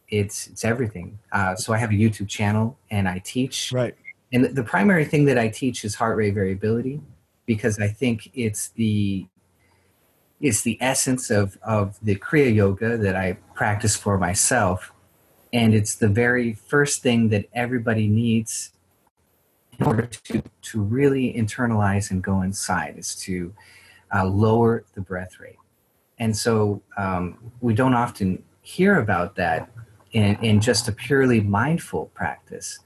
[0.09, 1.17] it's it's everything.
[1.31, 3.71] Uh, so I have a YouTube channel and I teach.
[3.71, 3.95] Right.
[4.33, 7.01] And the, primary thing that I teach is heart rate variability,
[7.45, 9.27] because I think it's the
[10.39, 14.93] it's the essence of, of the Kriya Yoga that I practice for myself.
[15.51, 18.71] And it's the very first thing that everybody needs
[19.79, 23.53] in order to, to really internalize and go inside is to
[24.13, 25.57] uh, lower the breath rate.
[26.19, 29.71] And so um, we don't often hear about that
[30.11, 32.79] in, in just a purely mindful practice,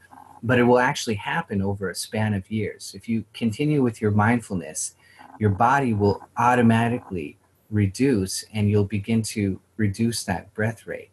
[0.43, 2.93] but it will actually happen over a span of years.
[2.95, 4.95] If you continue with your mindfulness,
[5.39, 7.38] your body will automatically
[7.69, 11.10] reduce and you'll begin to reduce that breath rate.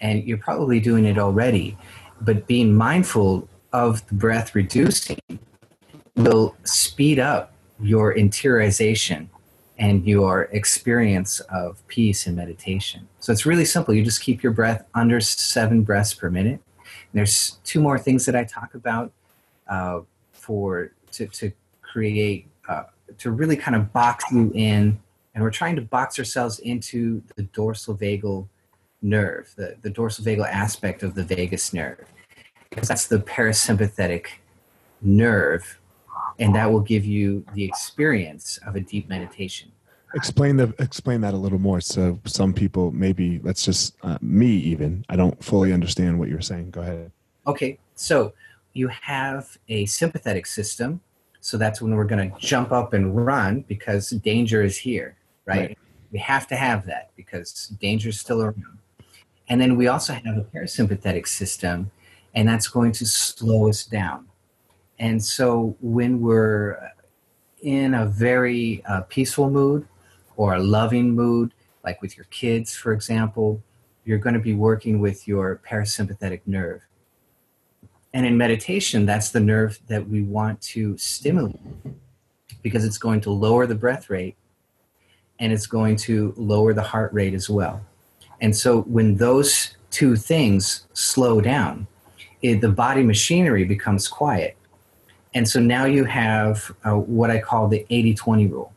[0.00, 1.76] And you're probably doing it already,
[2.20, 5.18] but being mindful of the breath reducing
[6.16, 9.28] will speed up your interiorization
[9.78, 13.08] and your experience of peace and meditation.
[13.20, 13.94] So it's really simple.
[13.94, 16.60] You just keep your breath under seven breaths per minute.
[17.12, 19.12] There's two more things that I talk about
[19.66, 20.00] uh,
[20.32, 22.84] for to, to create uh,
[23.18, 24.98] to really kind of box you in
[25.38, 28.48] and we're trying to box ourselves into the dorsal vagal
[29.02, 32.04] nerve, the, the dorsal vagal aspect of the vagus nerve,
[32.68, 34.26] because that's the parasympathetic
[35.00, 35.78] nerve,
[36.40, 39.70] and that will give you the experience of a deep meditation.
[40.14, 41.80] Explain the explain that a little more.
[41.80, 46.40] So some people maybe let's just uh, me even I don't fully understand what you're
[46.40, 46.70] saying.
[46.70, 47.10] Go ahead.
[47.46, 48.32] Okay, so
[48.72, 51.00] you have a sympathetic system,
[51.40, 55.18] so that's when we're going to jump up and run because danger is here
[55.48, 55.58] right?
[55.60, 55.78] right?
[56.12, 58.78] We have to have that because danger is still around.
[59.48, 61.90] And then we also have a parasympathetic system,
[62.34, 64.28] and that's going to slow us down.
[64.98, 66.92] And so when we're
[67.62, 69.86] in a very uh, peaceful mood
[70.38, 71.52] or a loving mood,
[71.84, 73.60] like with your kids, for example,
[74.04, 76.80] you're going to be working with your parasympathetic nerve.
[78.14, 81.60] And in meditation, that's the nerve that we want to stimulate
[82.62, 84.36] because it's going to lower the breath rate
[85.40, 87.84] and it's going to lower the heart rate as well.
[88.40, 91.86] And so when those two things slow down,
[92.42, 94.56] it, the body machinery becomes quiet.
[95.34, 98.72] And so now you have uh, what I call the 80 20 rule.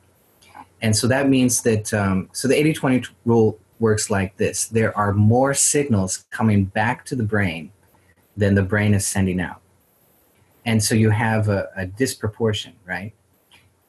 [0.81, 4.95] And so that means that, um, so the 80 20 rule works like this there
[4.95, 7.71] are more signals coming back to the brain
[8.37, 9.61] than the brain is sending out.
[10.65, 13.13] And so you have a, a disproportion, right?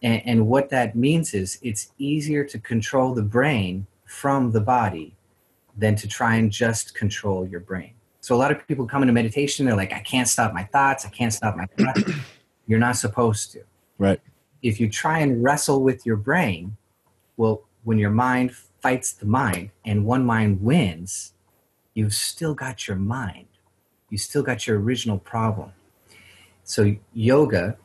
[0.02, 5.14] And, and what that means is it's easier to control the brain from the body
[5.76, 7.94] than to try and just control your brain.
[8.20, 11.04] So a lot of people come into meditation, they're like, I can't stop my thoughts,
[11.04, 12.02] I can't stop my thoughts.
[12.66, 13.62] You're not supposed to.
[13.98, 14.20] Right.
[14.62, 16.76] If you try and wrestle with your brain,
[17.42, 21.34] well, when your mind fights the mind and one mind wins,
[21.92, 23.48] you've still got your mind.
[24.10, 25.72] You still got your original problem.
[26.62, 27.76] So yoga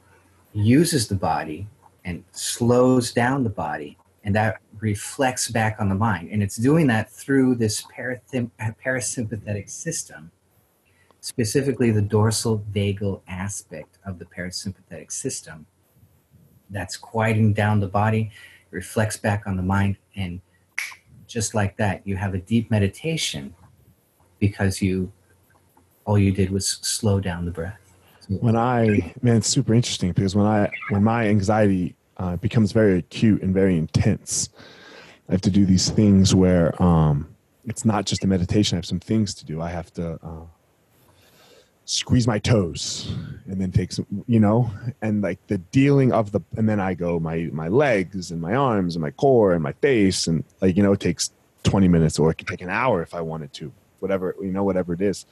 [0.54, 1.68] uses the body
[2.06, 6.86] and slows down the body and that reflects back on the mind and it's doing
[6.88, 10.30] that through this parasympathetic system
[11.20, 15.66] specifically the dorsal vagal aspect of the parasympathetic system
[16.70, 18.32] that's quieting down the body
[18.72, 20.42] reflects back on the mind and
[21.28, 23.54] just like that you have a deep meditation
[24.40, 25.12] because you
[26.06, 27.88] all you did was slow down the breath
[28.28, 33.00] when I man, it's super interesting because when I when my anxiety uh, becomes very
[33.00, 34.50] acute and very intense,
[35.30, 37.34] I have to do these things where um,
[37.66, 38.76] it's not just a meditation.
[38.76, 39.62] I have some things to do.
[39.62, 40.46] I have to uh,
[41.88, 43.14] squeeze my toes
[43.48, 44.70] and then take some, you know,
[45.02, 48.56] and like the dealing of the, and then I go my my legs and my
[48.56, 51.32] arms and my core and my face and like you know it takes
[51.64, 54.64] twenty minutes or it could take an hour if I wanted to, whatever you know,
[54.64, 55.26] whatever it is.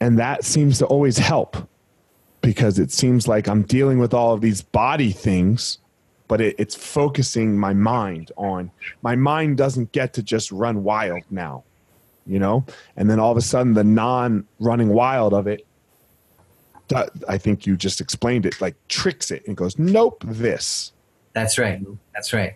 [0.00, 1.56] And that seems to always help
[2.40, 5.78] because it seems like I'm dealing with all of these body things,
[6.28, 8.70] but it, it's focusing my mind on
[9.02, 11.64] my mind doesn't get to just run wild now,
[12.26, 12.64] you know?
[12.96, 15.66] And then all of a sudden, the non running wild of it,
[17.28, 20.92] I think you just explained it, like tricks it and goes, nope, this.
[21.32, 21.80] That's right.
[22.14, 22.54] That's right.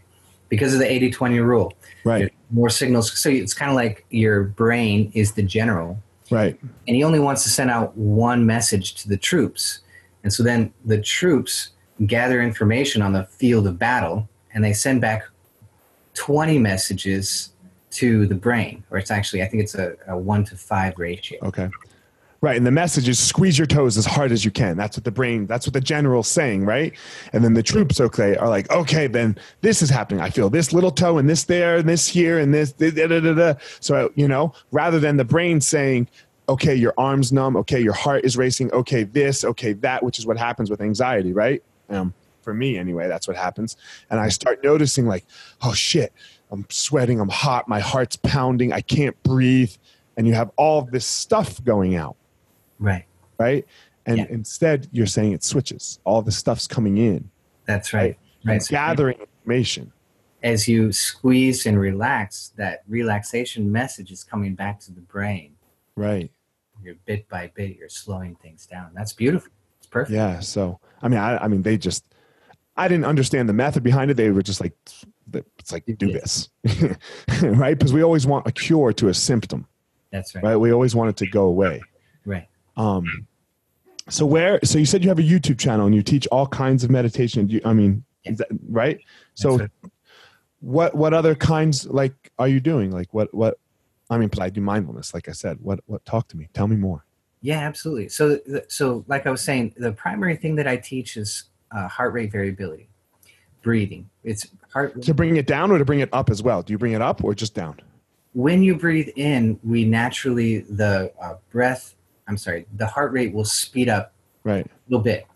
[0.49, 1.73] Because of the 80 20 rule.
[2.05, 2.33] Right.
[2.51, 3.19] More signals.
[3.19, 6.01] So it's kind of like your brain is the general
[6.31, 6.59] Right.
[6.87, 9.81] And he only wants to send out one message to the troops.
[10.23, 11.71] And so then the troops
[12.07, 15.25] gather information on the field of battle and they send back
[16.15, 17.53] 20 messages
[17.91, 21.39] to the brain, or it's actually, I think it's a, a one to five ratio.
[21.43, 21.69] Okay.
[22.41, 22.57] Right.
[22.57, 24.77] And the message is squeeze your toes as hard as you can.
[24.77, 26.93] That's what the brain, that's what the general's saying, right?
[27.33, 30.21] And then the troops, okay, are like, okay, then this is happening.
[30.21, 32.73] I feel this little toe and this there and this here and this.
[32.73, 33.55] Da, da, da, da.
[33.81, 36.07] So, you know, rather than the brain saying,
[36.49, 37.57] okay, your arm's numb.
[37.57, 38.73] Okay, your heart is racing.
[38.73, 41.63] Okay, this, okay, that, which is what happens with anxiety, right?
[41.91, 43.77] Um, for me anyway, that's what happens.
[44.11, 45.27] And I start noticing like,
[45.63, 46.13] oh shit,
[46.51, 49.73] I'm sweating, I'm hot, my heart's pounding, I can't breathe,
[50.17, 52.17] and you have all this stuff going out.
[52.79, 53.05] Right.
[53.39, 53.67] Right.
[54.07, 54.27] And Yeah.
[54.31, 55.99] instead, you're saying it switches.
[56.05, 57.31] All the stuff's coming in,
[57.67, 58.17] That's right.
[58.45, 58.63] Right.
[58.63, 59.93] So gathering information.
[60.43, 65.53] as you squeeze and relax, that relaxation message is coming back to the brain.
[65.97, 66.31] Right.
[66.83, 68.91] You're bit by bit, you're slowing things down.
[68.95, 69.51] That's beautiful.
[69.79, 70.15] It's perfect.
[70.15, 70.39] Yeah.
[70.41, 72.05] So, I mean, I, I mean, they just,
[72.77, 74.15] I didn't understand the method behind it.
[74.17, 74.73] They were just like,
[75.59, 76.49] it's like, do this.
[77.43, 77.79] right.
[77.79, 79.67] Because we always want a cure to a symptom,
[80.11, 80.45] That's right.
[80.45, 80.57] right?
[80.57, 81.83] We always want it to go away.
[82.25, 82.49] Right.
[82.77, 83.27] Um,
[84.09, 86.85] so where, so you said you have a YouTube channel and you teach all kinds
[86.85, 87.49] of meditation.
[87.49, 89.01] You, I mean, is that, right?
[89.35, 89.71] So right.
[90.61, 92.91] what, what other kinds like are you doing?
[92.91, 93.59] Like what, what,
[94.11, 95.13] I mean, I do mindfulness.
[95.13, 97.05] Like I said, what, what, talk to me, tell me more.
[97.41, 98.09] Yeah, absolutely.
[98.09, 102.13] So, so like I was saying, the primary thing that I teach is uh, heart
[102.13, 102.89] rate variability,
[103.63, 104.09] breathing.
[104.25, 105.01] It's heart.
[105.03, 106.63] To bring it down or to bring it up as well?
[106.63, 107.81] Do you bring it up or just down?
[108.35, 111.95] When you breathe in, we naturally the uh, breath.
[112.29, 114.13] I'm sorry, the heart rate will speed up
[114.45, 114.65] Right.
[114.67, 115.27] a little bit,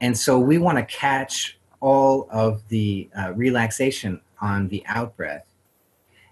[0.00, 5.44] and so we want to catch all of the uh, relaxation on the out breath.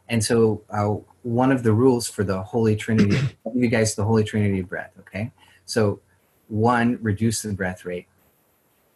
[0.08, 3.18] And so, uh, one of the rules for the Holy Trinity,
[3.54, 4.92] you guys the Holy Trinity breath.
[5.00, 5.32] Okay,
[5.64, 6.00] so
[6.48, 8.06] one, reduce the breath rate.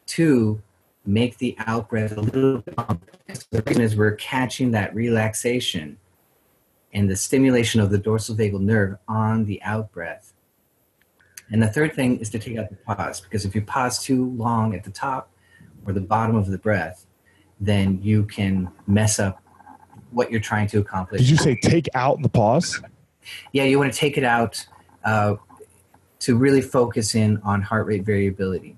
[0.07, 0.61] Two,
[1.09, 3.00] make the out breath a little bit longer.
[3.32, 5.98] So the reason is we're catching that relaxation
[6.92, 10.34] and the stimulation of the dorsal vagal nerve on the out breath.
[11.50, 14.30] And the third thing is to take out the pause because if you pause too
[14.32, 15.30] long at the top
[15.86, 17.06] or the bottom of the breath,
[17.59, 19.42] then you can mess up
[20.11, 21.22] what you're trying to accomplish.
[21.22, 22.80] Did you say take out the pause?
[23.52, 24.64] Yeah, you want to take it out
[25.04, 25.36] uh,
[26.20, 28.76] to really focus in on heart rate variability.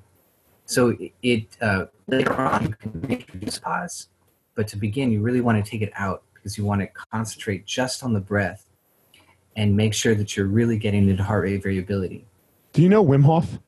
[0.67, 4.09] So it uh, later on you can make introduce pause,
[4.55, 7.65] but to begin, you really want to take it out because you want to concentrate
[7.67, 8.67] just on the breath
[9.57, 12.25] and make sure that you're really getting into heart rate variability.
[12.73, 13.59] Do you know Wim Hof?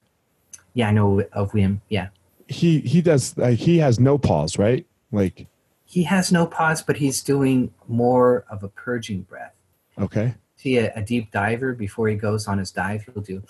[0.75, 1.81] Yeah, I know of Wim.
[1.89, 2.09] Yeah,
[2.49, 4.87] He he does like he has no pause, right?
[5.11, 5.47] Like
[5.85, 9.55] he has no pause, but he's doing more of a purging breath.
[9.99, 10.35] okay.
[10.57, 13.43] See, a, a deep diver before he goes on his dive, he'll do.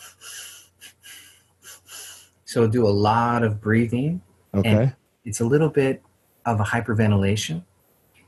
[2.46, 4.22] So he'll do a lot of breathing.
[4.54, 4.92] Okay.
[5.24, 6.02] It's a little bit
[6.44, 7.62] of a hyperventilation.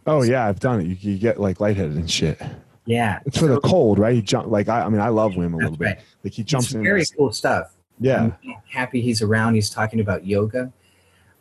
[0.07, 0.87] oh yeah, I've done it.
[0.87, 2.41] You, you get like lightheaded and shit.
[2.87, 4.15] Yeah, It's for the cold, right?
[4.15, 5.85] He jump like I, I mean I love Wim a little bit.
[5.87, 5.99] right.
[6.23, 6.83] Like he jumps it's in.
[6.83, 7.75] very cool stuff.
[7.99, 8.23] yeah.
[8.23, 8.37] I'm
[8.71, 9.55] happy he's around.
[9.55, 10.73] He's talking about yoga,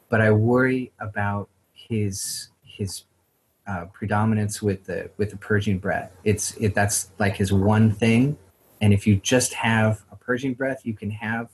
[0.09, 3.03] but I worry about his his
[3.67, 6.11] uh, predominance with the with the purging breath.
[6.23, 8.37] It's it that's like his one thing,
[8.79, 11.49] and if you just have a purging breath, you can have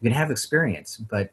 [0.00, 1.30] you can have experience, but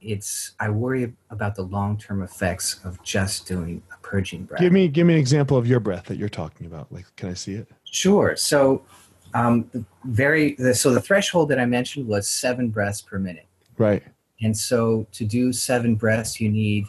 [0.00, 4.60] it's I worry about the long term effects of just doing a purging breath.
[4.60, 6.92] Give me give me an example of your breath that you're talking about.
[6.92, 7.68] Like, can I see it?
[7.84, 8.36] Sure.
[8.36, 8.84] So,
[9.34, 9.70] um,
[10.04, 13.46] very the, so the threshold that I mentioned was seven breaths per minute.
[13.76, 14.02] Right.
[14.40, 16.86] And so to do seven breaths, you need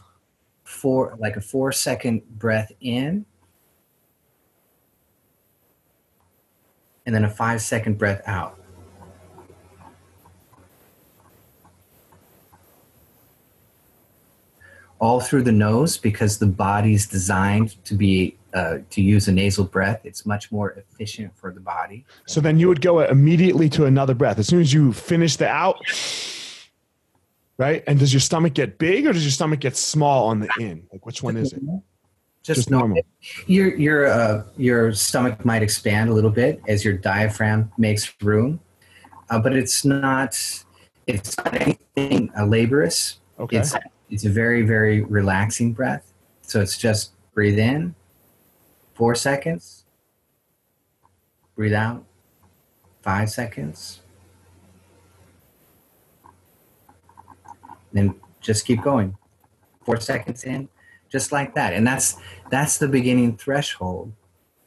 [0.64, 3.26] four, like a four second breath in,
[7.05, 8.59] and then a five second breath out.
[15.00, 19.64] All through the nose because the body's designed to be uh, to use a nasal
[19.64, 20.02] breath.
[20.04, 22.06] It's much more efficient for the body.
[22.26, 25.47] So then you would go immediately to another breath as soon as you finish the
[25.47, 25.78] out.
[27.58, 27.84] Right.
[27.88, 30.88] And does your stomach get big or does your stomach get small on the in?
[30.91, 31.62] Like which one is it?
[32.41, 32.88] Just, Just normal.
[32.88, 33.04] normal.
[33.47, 38.62] Your your uh, your stomach might expand a little bit as your diaphragm makes room,
[39.30, 40.39] uh, but it's not
[41.06, 43.20] it's not anything uh, laborious.
[43.38, 43.58] Okay.
[43.58, 43.76] It's
[44.10, 46.14] it's a very very relaxing breath.
[46.41, 47.95] So it's just breathe in,
[48.95, 49.86] four seconds.
[51.55, 52.05] Breathe out,
[53.01, 54.01] five seconds.
[57.91, 59.18] Then just keep going.
[59.84, 60.70] Four seconds in,
[61.10, 61.74] just like that.
[61.74, 62.18] And that's
[62.49, 64.14] that's the beginning threshold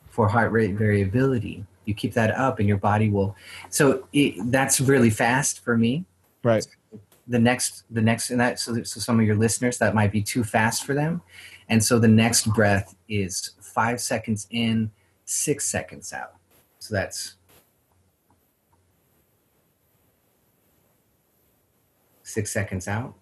[0.09, 1.65] for heart rate variability.
[1.85, 3.35] You keep that up, and your body will.
[3.71, 6.05] So it, that's really fast for me.
[6.45, 6.67] Right.
[7.33, 10.21] The next, the next, and that so, so some of your listeners that might be
[10.21, 11.23] too fast for them,
[11.71, 14.91] and so the next breath is five seconds in,
[15.25, 16.35] six seconds out.
[16.79, 17.37] So that's
[22.23, 23.15] six seconds out.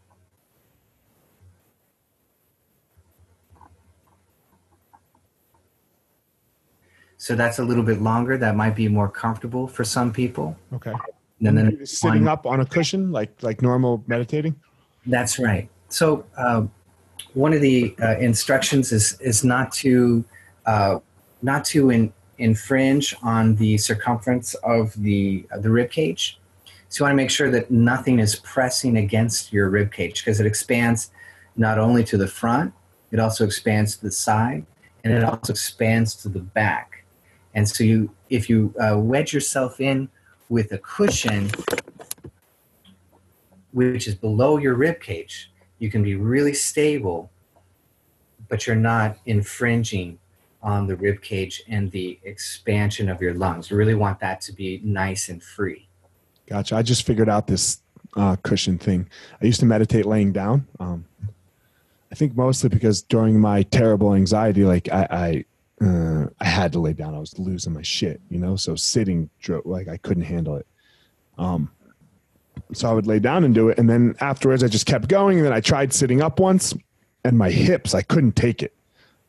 [7.16, 8.36] So that's a little bit longer.
[8.36, 10.56] That might be more comfortable for some people.
[10.72, 10.94] Okay.
[11.43, 14.55] And then sitting one- up on a cushion like like normal meditating.
[15.07, 15.68] That's right.
[15.88, 16.66] So uh,
[17.34, 20.24] one of the uh, instructions is is not to
[20.66, 20.99] uh,
[21.43, 26.38] not to in, infringe on the circumference of the uh, the rib cage.
[26.88, 30.41] So you want to make sure that nothing is pressing against your rib cage because
[30.41, 31.11] it expands
[31.57, 32.72] not only to the front,
[33.12, 34.66] it also expands to the side,
[35.05, 37.05] and it also expands to the back.
[37.55, 40.09] And so you, if you uh, wedge yourself in
[40.51, 41.48] with a cushion,
[43.72, 47.30] which is below your rib cage, you can be really stable,
[48.48, 50.18] but you're not infringing
[50.62, 53.70] on the rib cage and the expansion of your lungs.
[53.70, 55.88] You really want that to be nice and free.
[56.46, 56.76] Gotcha.
[56.76, 57.80] I just figured out this
[58.16, 59.09] uh, cushion thing.
[59.40, 60.66] I used to meditate laying down.
[60.80, 61.07] Um,
[62.12, 65.44] I think mostly because during my terrible anxiety, like I, I,
[65.82, 67.14] uh, I had to lay down.
[67.14, 68.56] I was losing my shit, you know.
[68.56, 69.30] So sitting,
[69.64, 70.66] like I couldn't handle it.
[71.38, 71.70] Um,
[72.72, 75.38] so I would lay down and do it, and then afterwards I just kept going.
[75.38, 76.74] And then I tried sitting up once,
[77.24, 78.74] and my hips I couldn't take it.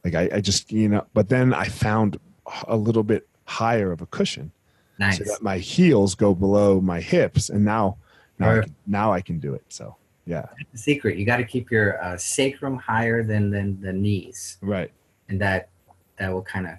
[0.04, 1.06] Like I, I just you know.
[1.14, 2.20] But then I found
[2.68, 4.52] a little bit higher of a cushion,
[5.00, 5.20] Nice.
[5.20, 7.98] so that my heels go below my hips, and now
[8.40, 9.64] now I can, now I can do it.
[9.70, 9.96] So
[10.26, 11.18] yeah, the secret.
[11.18, 14.92] You got to keep your uh, sacrum higher than than the knees, right.
[15.30, 15.70] and that
[16.18, 16.78] that will kind of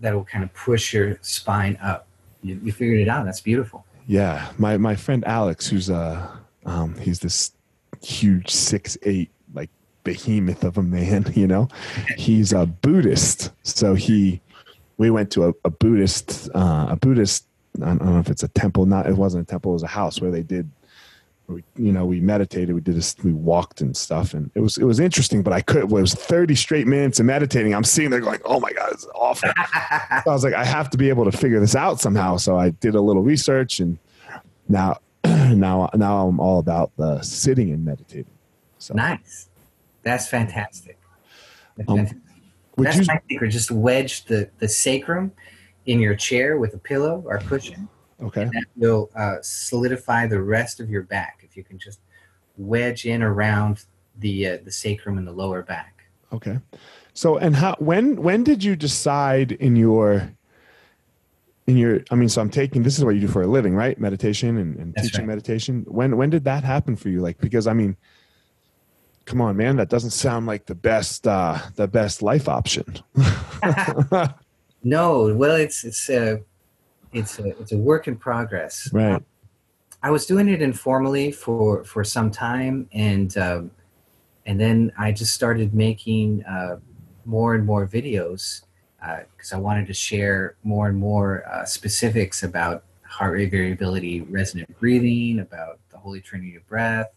[0.00, 2.06] that will kind of push your spine up.
[2.42, 3.24] You, you figured it out.
[3.24, 3.84] That's beautiful.
[4.06, 6.28] Yeah, my my friend Alex, who's uh,
[6.64, 7.52] um, he's this
[8.02, 9.70] huge six eight like
[10.04, 11.26] behemoth of a man.
[11.34, 11.68] You know,
[12.16, 14.40] he's a Buddhist, so he
[14.96, 17.46] we went to a, a Buddhist uh, a Buddhist.
[17.82, 18.86] I don't know if it's a temple.
[18.86, 19.72] Not it wasn't a temple.
[19.72, 20.70] It was a house where they did.
[21.48, 22.74] We, you know, we meditated.
[22.74, 23.14] We did this.
[23.22, 25.42] We walked and stuff, and it was it was interesting.
[25.42, 25.82] But I could.
[25.84, 27.72] It was thirty straight minutes of meditating.
[27.72, 29.50] I'm sitting there going, "Oh my god, it's awful."
[30.24, 32.36] So I was like, I have to be able to figure this out somehow.
[32.36, 33.96] So I did a little research, and
[34.68, 38.26] now, now, now I'm all about the sitting and meditating.
[38.78, 39.48] So, nice.
[40.02, 40.98] That's fantastic.
[41.76, 42.22] That's, Um, fantastic.
[42.76, 43.04] would That's you?
[43.06, 43.48] my secret.
[43.50, 45.30] Just wedge the the sacrum
[45.86, 47.88] in your chair with a pillow or cushion.
[48.22, 48.44] Okay.
[48.44, 52.00] that will uh, solidify the rest of your back if you can just
[52.56, 53.84] wedge in around
[54.18, 56.04] the uh, the sacrum and the lower back.
[56.32, 56.58] Okay.
[57.14, 57.76] So, and how?
[57.78, 58.22] When?
[58.22, 60.32] When did you decide in your?
[61.66, 63.74] In your, I mean, so I'm taking this is what you do for a living,
[63.74, 63.98] right?
[63.98, 65.26] Meditation and, and teaching right.
[65.26, 65.84] meditation.
[65.88, 67.20] When when did that happen for you?
[67.20, 67.96] Like, because I mean,
[69.24, 72.84] come on, man, that doesn't sound like the best uh the best life option.
[74.86, 76.40] No, well, it's it's a
[77.12, 78.88] it's a it's a work in progress.
[78.92, 79.20] right.
[80.06, 83.72] I was doing it informally for for some time, and um,
[84.46, 86.76] and then I just started making uh,
[87.24, 88.62] more and more videos
[89.00, 94.78] because I wanted to share more and more uh, specifics about heart rate variability, resonant
[94.78, 97.12] breathing, about the Holy Trinity of breath,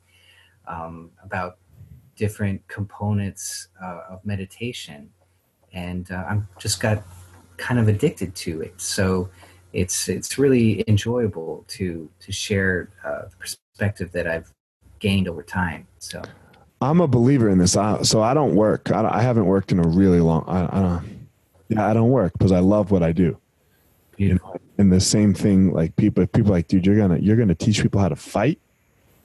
[0.67, 1.59] um, about
[2.15, 5.11] different components uh, of meditation,
[5.73, 7.03] and uh, I'm just got
[7.57, 8.81] kind of addicted to it.
[8.81, 9.29] So
[9.73, 14.51] it's it's really enjoyable to to share uh, the perspective that I've
[14.99, 15.87] gained over time.
[15.99, 16.21] So
[16.81, 17.75] I'm a believer in this.
[17.75, 18.91] I, so I don't work.
[18.91, 20.45] I, I haven't worked in a really long.
[20.47, 21.27] I, I don't.
[21.69, 23.37] Yeah, I don't work because I love what I do.
[24.17, 24.49] beautiful.
[24.49, 27.55] You know, and the same thing, like people, people like, dude, you're gonna you're gonna
[27.55, 28.59] teach people how to fight,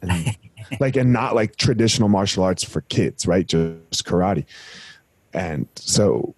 [0.03, 0.37] and
[0.81, 3.47] like, and not like traditional martial arts for kids, right?
[3.47, 4.45] Just karate.
[5.33, 6.35] And so,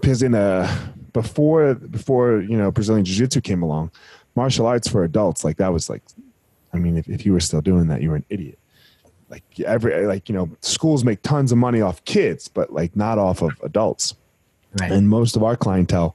[0.00, 0.68] because in a
[1.12, 3.90] before before you know Brazilian Jiu Jitsu came along,
[4.34, 6.02] martial arts for adults like that was like,
[6.72, 8.58] I mean, if, if you were still doing that, you were an idiot.
[9.30, 13.18] Like every like you know schools make tons of money off kids, but like not
[13.18, 14.14] off of adults
[14.78, 14.92] Right.
[14.92, 16.14] and most of our clientele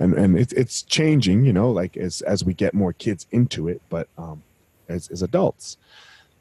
[0.00, 3.68] and and it's it's changing you know like as as we get more kids into
[3.68, 4.42] it but um
[4.88, 5.76] as, as adults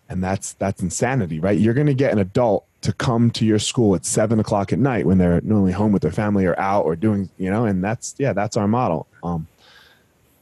[0.10, 3.60] and that's that's insanity right you're going to get an adult to come to your
[3.60, 6.86] school at seven o'clock at night when they're normally home with their family or out
[6.86, 9.08] or doing you know and that's yeah that's our model.
[9.24, 9.48] Um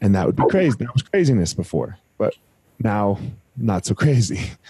[0.01, 0.77] and that would be crazy.
[0.79, 2.35] That was craziness before but
[2.79, 3.19] now
[3.57, 4.51] not so crazy.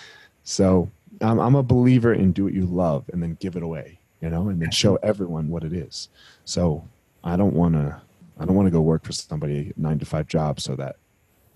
[0.44, 0.90] So
[1.22, 4.32] I'm, I'm a believer in do what you love and then give it away you
[4.32, 6.10] know and then show everyone what it is.
[6.44, 6.88] So
[7.24, 8.02] i don't want to
[8.40, 10.98] i don't want to go work for somebody nine to five job so that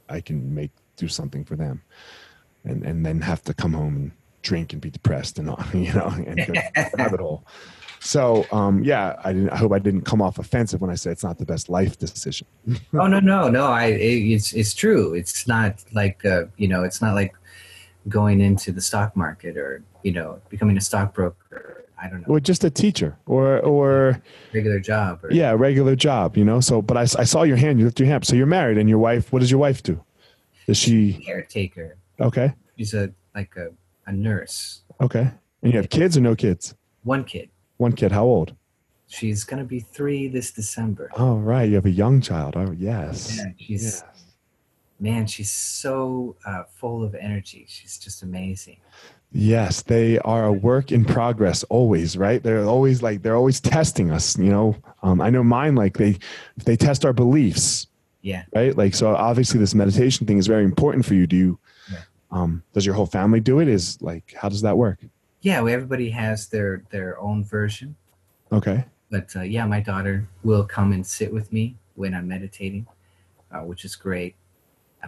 [0.09, 1.81] i can make do something for them
[2.65, 4.11] and and then have to come home and
[4.43, 7.43] drink and be depressed and all you know and go down the rabbit hole
[7.99, 11.11] so um yeah i didn't i hope i didn't come off offensive when i said
[11.13, 12.45] it's not the best life decision
[12.93, 13.67] oh no no no!
[13.67, 15.13] I it, it's it's true.
[15.13, 16.83] It's not like uh, you know.
[16.83, 17.33] It's not like
[18.09, 21.85] going into the stock market or you know becoming a stockbroker.
[22.01, 24.21] I don't know or just a teacher or or
[24.53, 27.79] regular job or yeah regular job you know so but I, I saw your hand
[27.79, 30.03] you lift your hand so you're married and your wife what does your wife do
[30.67, 31.95] is she caretaker.
[32.19, 33.69] okay She's a like a,
[34.05, 34.81] a nurse.
[35.01, 35.31] okay
[35.61, 37.49] and you have kids or no kids One kid.
[37.77, 38.11] One kid.
[38.11, 38.55] How old?
[39.07, 41.09] She's gonna be three this December.
[41.17, 41.67] Oh, right.
[41.69, 42.55] You have a young child.
[42.55, 43.37] Oh, yes.
[43.37, 44.03] Yeah, she's Yes.
[44.99, 47.65] man, she's so uh, full of energy.
[47.67, 48.77] She's just amazing.
[49.31, 52.41] Yes, they are a work in progress always, right?
[52.43, 54.75] They're always like they're always testing us, you know.
[55.01, 56.19] Um, I know mine like they
[56.63, 57.87] they test our beliefs,
[58.21, 58.43] Yeah.
[58.55, 58.77] right?
[58.77, 61.25] Like so obviously this meditation thing is very important for you.
[61.27, 61.59] Do you.
[62.33, 63.67] Um does your whole family do it?
[63.67, 64.99] Is like how does that work?
[65.41, 67.95] Yeah, well, everybody has their their own version.
[68.51, 68.85] Okay.
[69.09, 72.87] But uh, yeah, my daughter will come and sit with me when I'm meditating,
[73.51, 74.35] uh, which is great.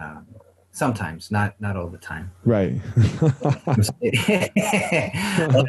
[0.00, 0.26] Um,
[0.72, 2.30] sometimes, not not all the time.
[2.44, 2.80] Right.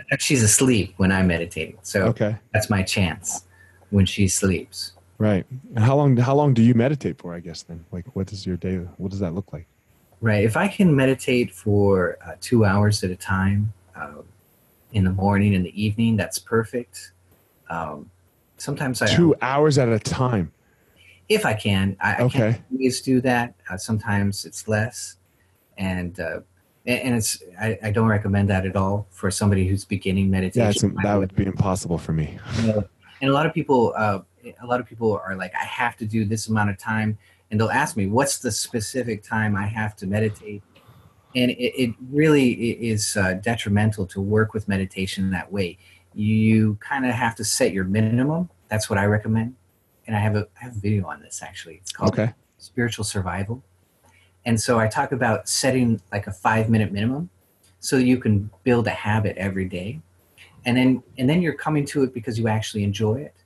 [0.20, 2.36] She's asleep when I'm meditating, so okay.
[2.54, 3.46] that's my chance
[3.90, 4.94] when she sleeps.
[5.18, 5.46] Right.
[5.76, 7.86] And how long how long do you meditate for, I guess then?
[7.92, 9.68] Like what does your day what does that look like?
[10.20, 10.44] Right.
[10.44, 14.22] If I can meditate for uh, two hours at a time uh,
[14.92, 17.12] in the morning and the evening, that's perfect.
[17.70, 18.10] Um,
[18.58, 20.52] sometimes I, 2 hours at a time.
[21.30, 22.40] if I can, I, I Okay.
[22.54, 23.54] can't always do that.
[23.70, 25.18] Uh, sometimes it's less,
[25.78, 26.40] and uh,
[26.88, 30.94] and and it's I, I don't recommend that at all for somebody who's beginning meditation.
[30.96, 32.40] Yeah, that would be impossible for me.
[33.22, 34.20] and a lot of people uh,
[34.62, 37.18] a lot of people are like i have to do this amount of time
[37.50, 40.64] and they'll ask me what's the specific time i have to meditate?
[41.36, 45.78] And it, it really is uh, detrimental to work with meditation that way.
[46.16, 48.50] You kind of have to set your minimum.
[48.70, 49.56] That's what i recommend.
[50.08, 51.76] And i have a, I have a video on this actually.
[51.76, 52.34] It's called Okay.
[52.58, 53.64] spiritual survival.
[54.46, 57.30] And so i talk about setting like a five minute minimum
[57.80, 60.02] so you can build a habit every day.
[60.66, 63.37] And then and then you're coming to it because you actually enjoy it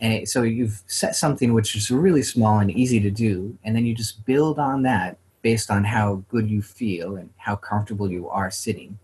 [0.00, 3.84] and so you've set something which is really small and easy to do and then
[3.86, 8.28] you just build on that based on how good you feel and how comfortable you
[8.28, 8.98] are sitting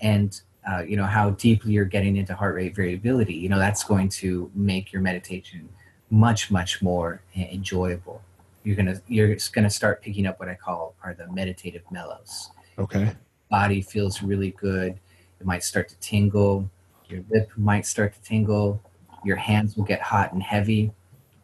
[0.00, 3.84] and uh, you know how deeply you're getting into heart rate variability you know that's
[3.84, 5.68] going to make your meditation
[6.10, 8.20] much much more enjoyable
[8.64, 12.50] you're gonna you're just gonna start picking up what i call are the meditative mellows
[12.78, 13.12] Okay.
[13.50, 14.98] body feels really good.
[15.40, 16.68] It might start to tingle.
[17.08, 18.82] Your lip might start to tingle.
[19.24, 20.92] Your hands will get hot and heavy.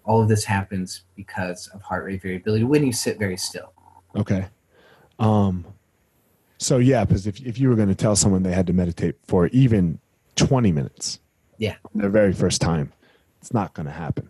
[0.04, 3.72] All of this happens because of heart rate variability when you sit very still.
[4.16, 4.46] Okay.
[5.18, 5.64] Um
[6.58, 9.16] so yeah, because if if you were going to tell someone they had to meditate
[9.26, 9.98] for even
[10.36, 11.20] 20 minutes,
[11.58, 11.76] Yeah.
[11.94, 12.92] their very first time,
[13.40, 14.28] it's not going to happen.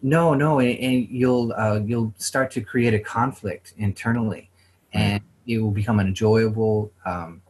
[0.00, 4.48] No, no, and, and you'll uh, you'll start to create a conflict internally,
[4.92, 6.92] and it will become unenjoyable.
[7.04, 7.42] Um,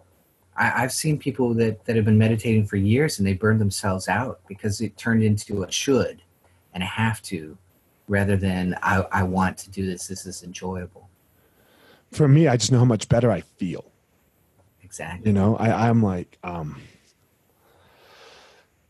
[0.58, 4.08] I, I've seen people that that have been meditating for years and they burned themselves
[4.08, 6.20] out because it turned into a should
[6.74, 7.56] and a have to,
[8.08, 10.06] rather than I, I want to do this.
[10.08, 11.08] This is enjoyable.
[12.10, 13.84] For me, I just know how much better I feel.
[14.82, 15.28] Exactly.
[15.28, 16.80] You know, I I'm like um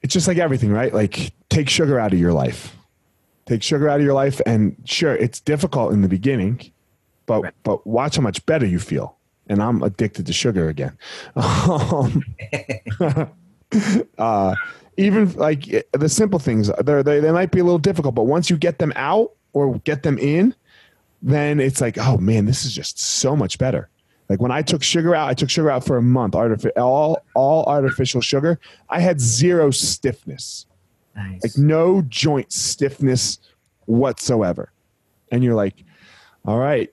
[0.03, 0.95] it's just like everything, right?
[0.95, 2.75] Like take sugar out of your life.
[3.47, 6.71] Take sugar out of your life and sure, it's difficult in the beginning,
[7.27, 7.55] but Right.
[7.63, 9.18] but watch how much better you feel.
[9.49, 10.97] And I'm addicted to sugar again.
[11.37, 12.25] Um,
[14.19, 14.55] uh,
[14.97, 18.51] even like the simple things, they're, they they might be a little difficult, but once
[18.51, 20.55] you get them out or get them in,
[21.23, 23.89] then it's like, oh man, this is just so much better.
[24.29, 27.23] Like when I took sugar out, I took sugar out for a month, artifi- all
[27.35, 28.59] all artificial sugar.
[28.89, 30.67] I had zero stiffness,
[31.17, 31.43] Nice.
[31.43, 33.39] like no joint stiffness
[33.87, 34.73] whatsoever.
[35.31, 35.85] And you're like,
[36.45, 36.93] all right,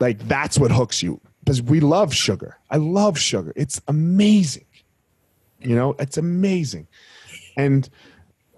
[0.00, 2.58] like that's what hooks you because we love sugar.
[2.70, 3.52] I love sugar.
[3.56, 4.66] It's amazing.
[5.60, 6.86] You know, it's amazing.
[7.56, 7.88] And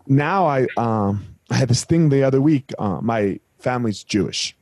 [0.07, 2.73] now I um I had this thing the other week.
[2.79, 4.57] Uh, my family's Jewish.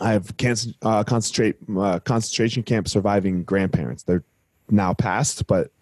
[0.00, 4.04] I have cancer, uh, concentrate uh, concentration camp surviving grandparents.
[4.04, 4.22] They're
[4.70, 5.72] now passed, but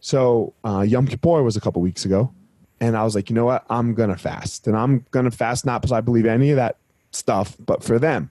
[0.00, 2.32] so uh, Yom Kippur was a couple weeks ago,
[2.80, 3.64] and I was like, you know what?
[3.68, 6.76] I'm gonna fast, and I'm gonna fast not because I believe any of that
[7.10, 8.30] stuff, but for them.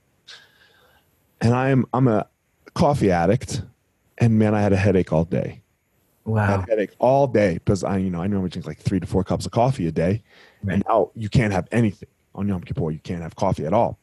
[1.41, 2.27] And I'm I'm a
[2.73, 3.63] coffee addict,
[4.17, 5.61] and man, I had a headache all day.
[6.27, 6.63] I had wow.
[6.67, 9.23] a headache all day because I, you know, I normally drink like three to four
[9.23, 10.23] cups of coffee a day,
[10.63, 10.75] Right.
[10.75, 12.91] and now you can't have anything on Yom Kippur.
[12.91, 13.99] You can't have coffee at all.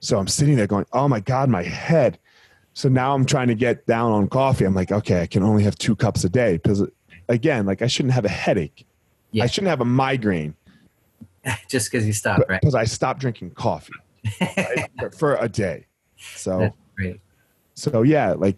[0.00, 2.18] So I'm sitting there going, "Oh my god, my head."
[2.74, 4.64] So now I'm trying to get down on coffee.
[4.64, 6.82] I'm like, okay, I can only have two cups a day because,
[7.28, 8.86] again, like I shouldn't have a headache.
[9.30, 9.44] Yeah.
[9.44, 10.54] I shouldn't have a migraine
[11.68, 12.60] Just because you stopped, right?
[12.60, 13.92] because I stopped drinking coffee
[14.40, 15.86] right, for, for a day.
[16.36, 16.74] So,
[17.74, 18.56] so yeah, like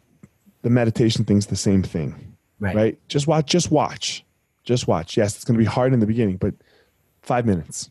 [0.62, 2.76] the meditation thing's the same thing Right.
[2.76, 3.08] right?
[3.08, 4.24] Just watch, just watch,
[4.64, 5.16] just watch.
[5.16, 6.54] Yes, it's going to be hard in the beginning, but
[7.22, 7.90] five minutes.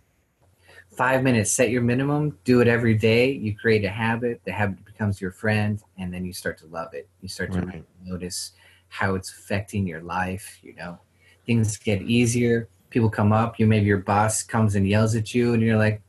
[0.89, 1.51] Five minutes.
[1.51, 2.37] Set your minimum.
[2.43, 3.31] Do it every day.
[3.31, 4.41] You create a habit.
[4.45, 7.07] The habit becomes your friend, and then you start to love it.
[7.21, 7.83] You start to Right.
[8.05, 8.51] notice
[8.89, 10.59] how it's affecting your life.
[10.61, 10.99] You know,
[11.45, 12.67] things get easier.
[12.91, 15.99] People come up, you maybe your boss comes and yells at you, and you're like,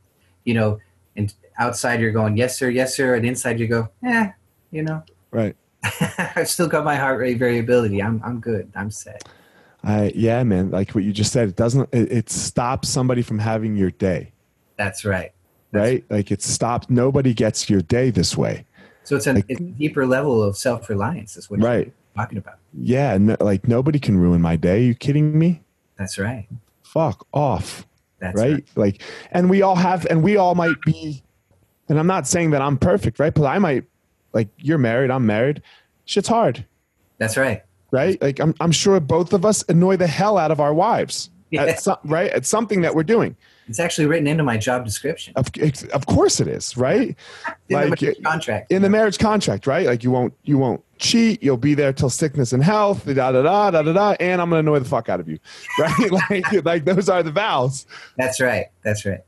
[0.43, 0.79] you know,
[1.15, 4.29] and outside you're going, yes sir, yes sir, and inside you go, eh,
[4.71, 5.55] you know, Right.
[6.35, 8.01] I've still got my heart rate variability.
[8.01, 8.71] I'm I'm good.
[8.75, 9.27] I'm set.
[9.83, 10.71] I yeah, man.
[10.71, 11.87] Like what you just said, it doesn't.
[11.91, 14.31] It, it stops somebody from having your day,
[14.77, 15.31] That's right.
[15.71, 16.05] That's right?
[16.09, 16.89] Like it stops.
[16.89, 18.65] Nobody gets your day this way,
[19.03, 21.37] So it's, an, Like- it's a deeper level of self reliance.
[21.37, 21.85] Is what right?
[21.87, 22.55] you're talking about.
[22.73, 23.17] Yeah.
[23.17, 24.77] No, like nobody can ruin my day.
[24.77, 25.61] Are you kidding me?
[25.97, 26.47] That's right.
[26.81, 27.85] Fuck off.
[28.19, 28.53] That's right?
[28.53, 28.65] right.
[28.75, 29.01] Like,
[29.31, 31.21] and we all have, and we all might be,
[31.89, 33.33] and I'm not saying that I'm perfect, right?
[33.33, 33.83] But I might,
[34.33, 35.61] like, you're married, I'm married.
[36.05, 36.65] Shit's hard,
[37.17, 37.63] That's right.
[37.91, 38.21] right?
[38.21, 41.63] Like, I'm, I'm sure both of us annoy the hell out of our wives, Yeah.
[41.63, 42.31] at some, right?
[42.31, 43.35] At something that we're doing.
[43.67, 45.33] It's actually written into my job description.
[45.35, 45.47] Of,
[45.91, 47.15] of course it is, right?
[47.69, 48.71] In like, the contract.
[48.71, 49.87] in the marriage contract, right?
[49.87, 51.41] Like you won't you won't cheat.
[51.41, 53.05] You'll be there till sickness and health.
[53.05, 54.15] Da da da da da da.
[54.19, 55.39] And I'm gonna annoy the fuck out of you,
[55.79, 56.11] right?
[56.29, 57.87] like like those are the vows.
[58.17, 58.65] That's right.
[58.83, 59.21] That's right.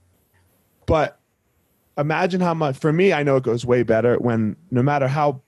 [0.86, 1.18] But
[1.98, 3.14] imagine how much for me.
[3.14, 5.42] I know it goes way better when no matter how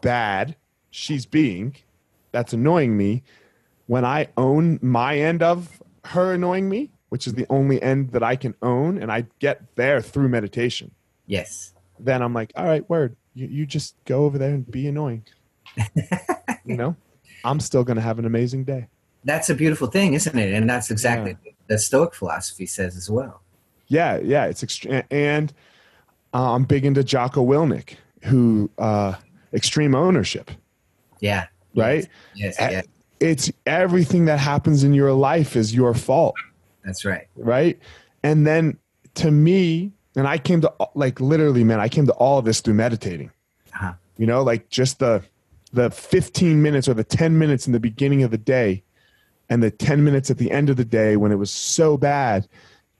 [0.00, 0.56] bad
[0.90, 1.76] she's being,
[2.32, 3.22] that's annoying me.
[3.86, 8.22] When I own my end of her annoying me, which is the only end that
[8.22, 10.90] I can own, and I get there through meditation.
[11.26, 11.72] Yes.
[11.98, 13.16] then I'm like, all right, word.
[13.34, 15.24] You, you just go over there and be annoying.
[16.64, 16.96] you know,
[17.44, 18.88] I'm still going to have an amazing day.
[19.24, 20.52] That's a beautiful thing, isn't it?
[20.52, 23.43] And that's exactly the Stoic philosophy says as well.
[23.94, 24.46] Yeah, yeah.
[24.46, 25.02] It's extreme.
[25.10, 25.52] And
[26.34, 29.14] uh, I'm big into Jocko Willink, who, uh,
[29.52, 30.50] extreme ownership,
[31.20, 31.46] Yeah.
[31.76, 32.08] right?
[32.34, 32.56] Yes.
[32.58, 32.86] Yes.
[33.20, 36.34] It's everything that happens in your life is your fault,
[36.84, 37.28] That's right.
[37.36, 37.78] right?
[38.24, 38.76] And then
[39.14, 42.60] to me, and I came to like literally, man, I came to all of this
[42.60, 43.30] through meditating.
[43.76, 43.92] Uh-huh.
[44.18, 45.20] you know like just the
[45.72, 48.84] the 15 minutes or the 10 minutes in the beginning of the day
[49.50, 52.46] and the 10 minutes at the end of the day when it was so bad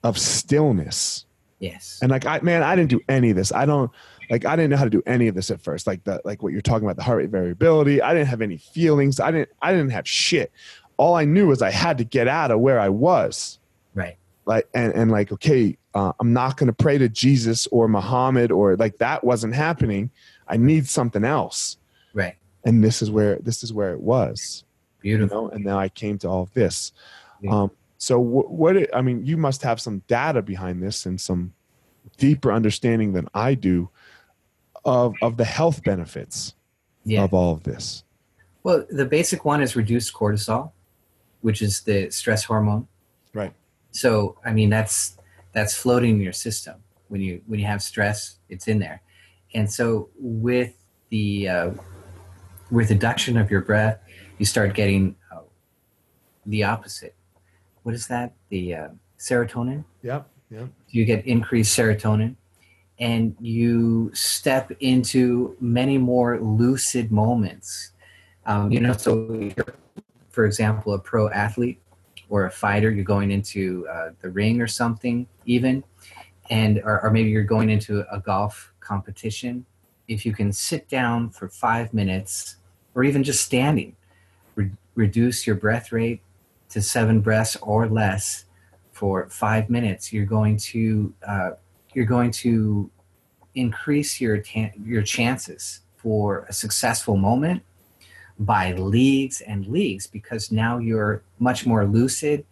[0.05, 1.27] of stillness.
[1.61, 1.99] Yes.
[2.03, 3.51] and like i man i didn't do any of this.
[3.53, 3.91] I don't
[4.31, 5.87] like i didn't know how to do any of this at first.
[5.87, 8.03] Like the like what you're talking about the heart rate variability.
[8.03, 9.19] I didn't have any feelings.
[9.19, 10.53] I didn't i didn't have shit.
[10.99, 13.59] All i knew was i had to get out of where i was.
[13.95, 14.17] Right.
[14.45, 18.51] like and, and like okay uh, i'm not going to pray to jesus or muhammad
[18.51, 20.11] or like that wasn't happening.
[20.49, 21.79] I need something else.
[22.13, 22.35] Right.
[22.65, 24.65] and this is where this is where it was.
[25.03, 25.45] You Beautiful.
[25.45, 26.93] know and now i came to all of this.
[27.41, 27.63] Yeah.
[27.63, 27.71] um
[28.05, 31.53] so wh- what it, i mean you must have some data behind this and some
[32.19, 33.89] deeper understanding than i do
[34.85, 36.55] of of the health benefits
[37.05, 37.25] Yeah.
[37.25, 38.05] of all of this
[38.65, 40.73] Well, the basic one is reduced cortisol,
[41.47, 42.85] which is the stress hormone.
[43.41, 43.53] right
[44.03, 44.11] So,
[44.49, 44.97] I mean, that's
[45.57, 46.77] that's floating in your system
[47.11, 48.99] when you when you have stress, it's in there.
[49.57, 50.73] And so, with
[51.11, 51.27] the
[51.57, 51.71] uh,
[52.71, 53.99] with reduction of your breath,
[54.39, 55.45] you start getting uh,
[56.47, 57.15] the opposite.
[57.85, 58.33] What is that?
[58.49, 59.85] The uh, serotonin.
[60.03, 62.35] yep yep you get increased serotonin
[62.99, 67.93] and you step into many more lucid moments
[68.47, 69.75] um, you know so you're,
[70.29, 71.81] for example a pro athlete
[72.29, 75.83] or a fighter you're going into uh, the ring or something even
[76.51, 79.65] and or, or maybe you're going into a golf competition
[80.07, 82.57] if you can sit down for five minutes
[82.95, 83.97] or even just standing
[84.55, 86.21] re- reduce your breath rate
[86.75, 88.47] to seven breaths or less
[88.91, 91.51] for five minutes, you're going to uh,
[91.95, 92.91] you're going to
[93.55, 97.63] increase your ta- your chances for a successful moment
[98.41, 102.45] by leagues and leagues because now you're much more lucid.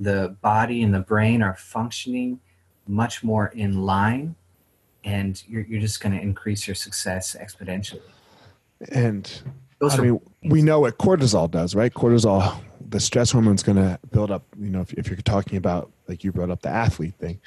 [0.00, 2.40] The body and the brain are functioning
[2.86, 4.34] much more in line,
[5.04, 8.00] and you're, you're just going to increase your success exponentially.
[8.92, 9.42] and
[9.78, 11.92] Those I mean, we know what cortisol does, right?
[11.92, 12.58] Cortisol,
[12.88, 14.44] the stress hormone's going to build up.
[14.58, 17.40] You know, if, if you're talking about, like you brought up the athlete thing,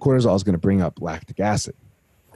[0.00, 1.74] cortisol is going to bring up lactic acid,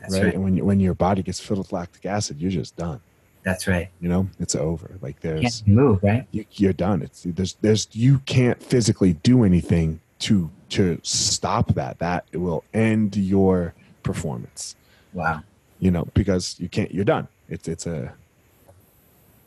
[0.00, 0.10] right?
[0.12, 0.34] right.
[0.34, 3.00] And when you, when your body gets filled with lactic acid, you're just done.
[3.44, 3.90] That's right.
[4.00, 4.96] You know, it's over.
[5.02, 6.26] Like there's, can't move, right?
[6.30, 7.02] you, you're done.
[7.02, 11.98] It's there's there's you can't physically do anything to to stop that.
[11.98, 14.76] That will end your performance.
[15.12, 15.42] Wow.
[15.78, 16.92] You know, because you can't.
[16.94, 17.28] You're done.
[17.50, 18.14] It's it's a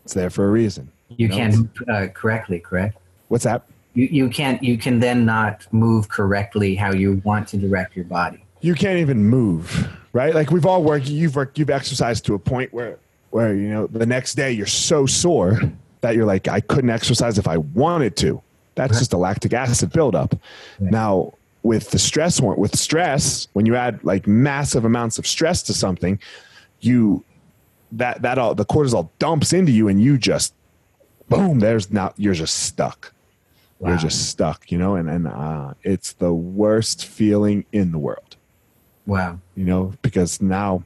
[0.06, 0.91] it's there for a reason.
[1.10, 2.97] You No, can't uh, correctly, correct?
[3.30, 3.64] What's that?
[3.93, 8.05] you, you can't you can then not move correctly how you want to direct your
[8.05, 10.34] body you can't even move, right?
[10.34, 12.97] Like we've all worked, you've worked, you've exercised to a point where,
[13.30, 15.60] where you know, the next day you're so sore
[16.01, 18.41] that you're like, I couldn't exercise if I wanted to.
[18.76, 18.99] That's Right.
[18.99, 20.34] just a lactic acid buildup.
[20.80, 20.91] Right.
[20.91, 21.34] Now,
[21.64, 26.20] with the stress with stress, when you add like massive amounts of stress to something,
[26.80, 27.24] you
[27.91, 30.53] that that all the cortisol dumps into you, and you just
[31.30, 31.60] boom.
[31.60, 33.14] There's now you're just stuck,
[33.80, 33.90] Wow.
[33.90, 38.36] You're just stuck, you know, and and uh, it's the worst feeling in the world.
[39.06, 39.40] Wow.
[39.56, 40.84] You know, because now,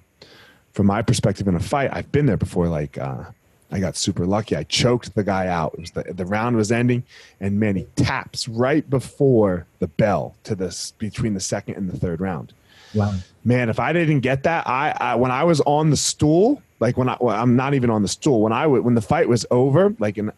[0.74, 2.68] from my perspective in a fight, I've been there before.
[2.68, 3.24] Like, uh,
[3.72, 4.58] I got super lucky.
[4.58, 5.74] I choked the guy out.
[5.76, 7.04] It was the, the round was ending,
[7.40, 11.98] and man, he taps right before the bell to this between the second and the
[11.98, 12.52] third round.
[12.94, 13.14] Wow.
[13.46, 16.98] Man, if I didn't get that, I, I when I was on the stool, like
[16.98, 18.42] when I well, I'm not even on the stool.
[18.42, 20.34] When I when the fight was over, like in,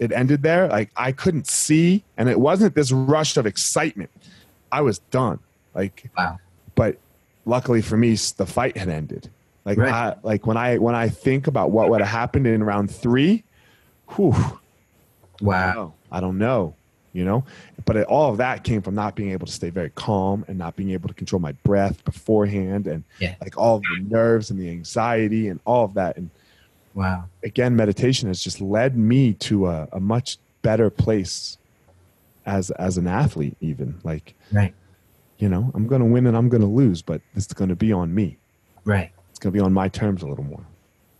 [0.00, 4.10] it ended there, like I couldn't see, and it wasn't this rush of excitement.
[4.72, 5.38] I was done.
[5.72, 6.38] Like, wow.
[6.74, 6.98] But
[7.46, 9.30] luckily for me, the fight had ended.
[9.64, 9.92] Like, right.
[9.92, 13.44] I, like when I when I think about what would have happened in round three,
[14.16, 14.34] whew,
[15.40, 16.74] wow, I don't know,
[17.14, 17.44] you know.
[17.86, 20.58] But it, all of that came from not being able to stay very calm and
[20.58, 23.36] not being able to control my breath beforehand, and yeah.
[23.40, 26.18] like all the nerves and the anxiety and all of that.
[26.18, 26.28] And
[26.92, 31.56] wow, again, meditation has just led me to a, a much better place
[32.44, 34.74] as as an athlete, even like right
[35.38, 37.76] you know, I'm going to win and I'm going to lose, but it's going to
[37.76, 38.38] be on me.
[38.84, 39.10] Right.
[39.30, 40.64] It's going to be on my terms a little more.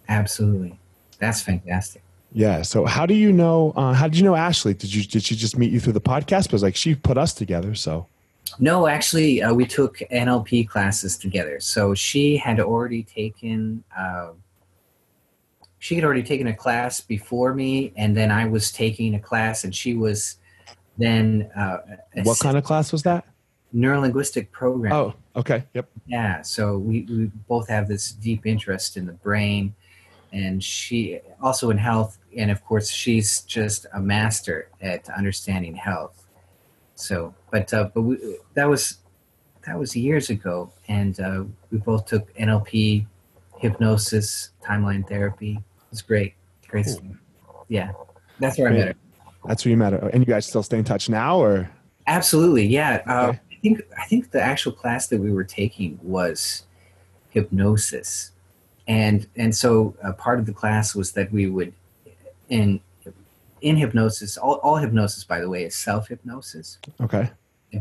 [0.09, 0.79] Absolutely.
[1.19, 2.03] That's fantastic.
[2.35, 2.63] Yeah.
[2.63, 4.75] So how do you know, uh, how did you know Ashley?
[4.75, 6.45] Did you, did she just meet you through the podcast?
[6.45, 7.75] Because like she put us together.
[7.75, 8.07] So
[8.59, 11.61] no, actually uh, we took NLP classes together.
[11.61, 14.31] So she had already taken, uh,
[15.79, 19.65] she had already taken a class before me and then I was taking a class
[19.65, 20.39] and she was
[20.99, 21.79] then, uh,
[22.25, 23.25] what kind of class was that?
[23.75, 24.93] neurolinguistic program.
[24.93, 25.65] Oh, okay.
[25.75, 25.89] Yep.
[26.07, 26.43] Yeah.
[26.43, 29.75] So we, we both have this deep interest in the brain
[30.33, 32.19] and she also in health.
[32.37, 36.27] And of course, she's just a master at understanding health.
[36.95, 38.99] So, but, uh, but we, that was,
[39.67, 40.73] that was years ago.
[40.89, 43.07] And uh, we both took NLP,
[43.59, 45.53] hypnosis, timeline therapy.
[45.55, 46.35] It was great.
[46.69, 46.87] Great.
[46.87, 47.65] Cool.
[47.69, 47.93] Yeah.
[48.39, 48.69] That's where.
[48.69, 48.95] I met her.
[49.45, 50.09] That's where you met her.
[50.13, 51.71] And you guys still stay in touch now or?
[52.07, 52.67] Absolutely.
[52.67, 53.03] Yeah.
[53.07, 56.67] Uh, okay think I think the actual class that we were taking was
[57.31, 58.33] hypnosis,
[58.87, 61.73] and and so uh, part of the class was that we would
[62.49, 62.81] in
[63.61, 64.37] in hypnosis.
[64.37, 66.79] All, all hypnosis, by the way, is self hypnosis.
[67.01, 67.31] Okay.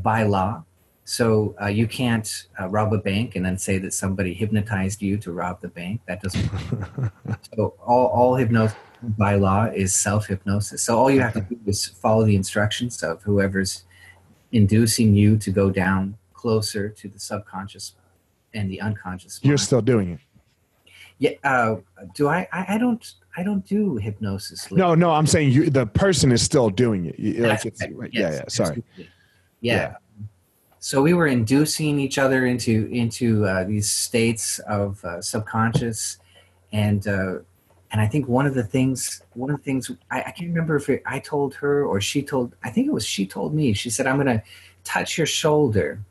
[0.01, 0.63] By law,
[1.05, 5.17] so uh, you can't uh, rob a bank and then say that somebody hypnotized you
[5.17, 6.01] to rob the bank.
[6.07, 6.49] That doesn't.
[7.55, 8.77] so all all hypnosis
[9.17, 10.83] by law is self hypnosis.
[10.83, 13.83] So all you have to do is follow the instructions of whoever's
[14.51, 17.93] inducing you to go down closer to the subconscious
[18.53, 19.41] and the unconscious.
[19.41, 19.49] Mind.
[19.49, 20.19] You're still doing it.
[21.17, 21.31] Yeah.
[21.43, 21.77] Uh,
[22.15, 22.75] do I, I?
[22.75, 23.13] I don't.
[23.35, 24.71] I don't do hypnosis.
[24.71, 25.11] No, no.
[25.11, 25.69] I'm saying you.
[25.69, 27.39] The person is still doing it.
[27.39, 27.81] Like yes,
[28.11, 28.31] yeah.
[28.31, 28.43] Yeah.
[28.47, 28.83] Sorry.
[28.97, 29.05] Yeah.
[29.61, 29.95] yeah.
[30.79, 36.19] So we were inducing each other into into uh, these states of uh, subconscious,
[36.71, 37.35] and uh,
[37.93, 40.75] and I think one of the things, one of the things, I, I can't remember
[40.75, 43.73] if it, I told her or she told, I think it was she told me.
[43.73, 44.43] She said, "I'm going to
[44.83, 46.03] touch your shoulder,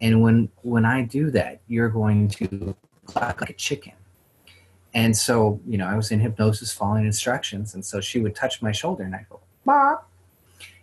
[0.00, 3.92] and when when I do that, you're going to cluck like a chicken."
[4.94, 8.62] And so, you know, I was in hypnosis, following instructions, and so she would touch
[8.62, 9.98] my shoulder, and I go, "Mom."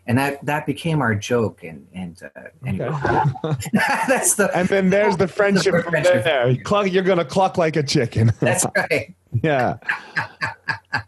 [0.08, 2.90] and that that became our joke and and uh, anyway,
[3.44, 3.60] okay.
[4.08, 6.56] that's the and then there's the friendship the from there.
[6.58, 8.32] Cluck you're gonna cluck like a chicken.
[8.40, 9.14] That's right.
[9.42, 9.78] Yeah.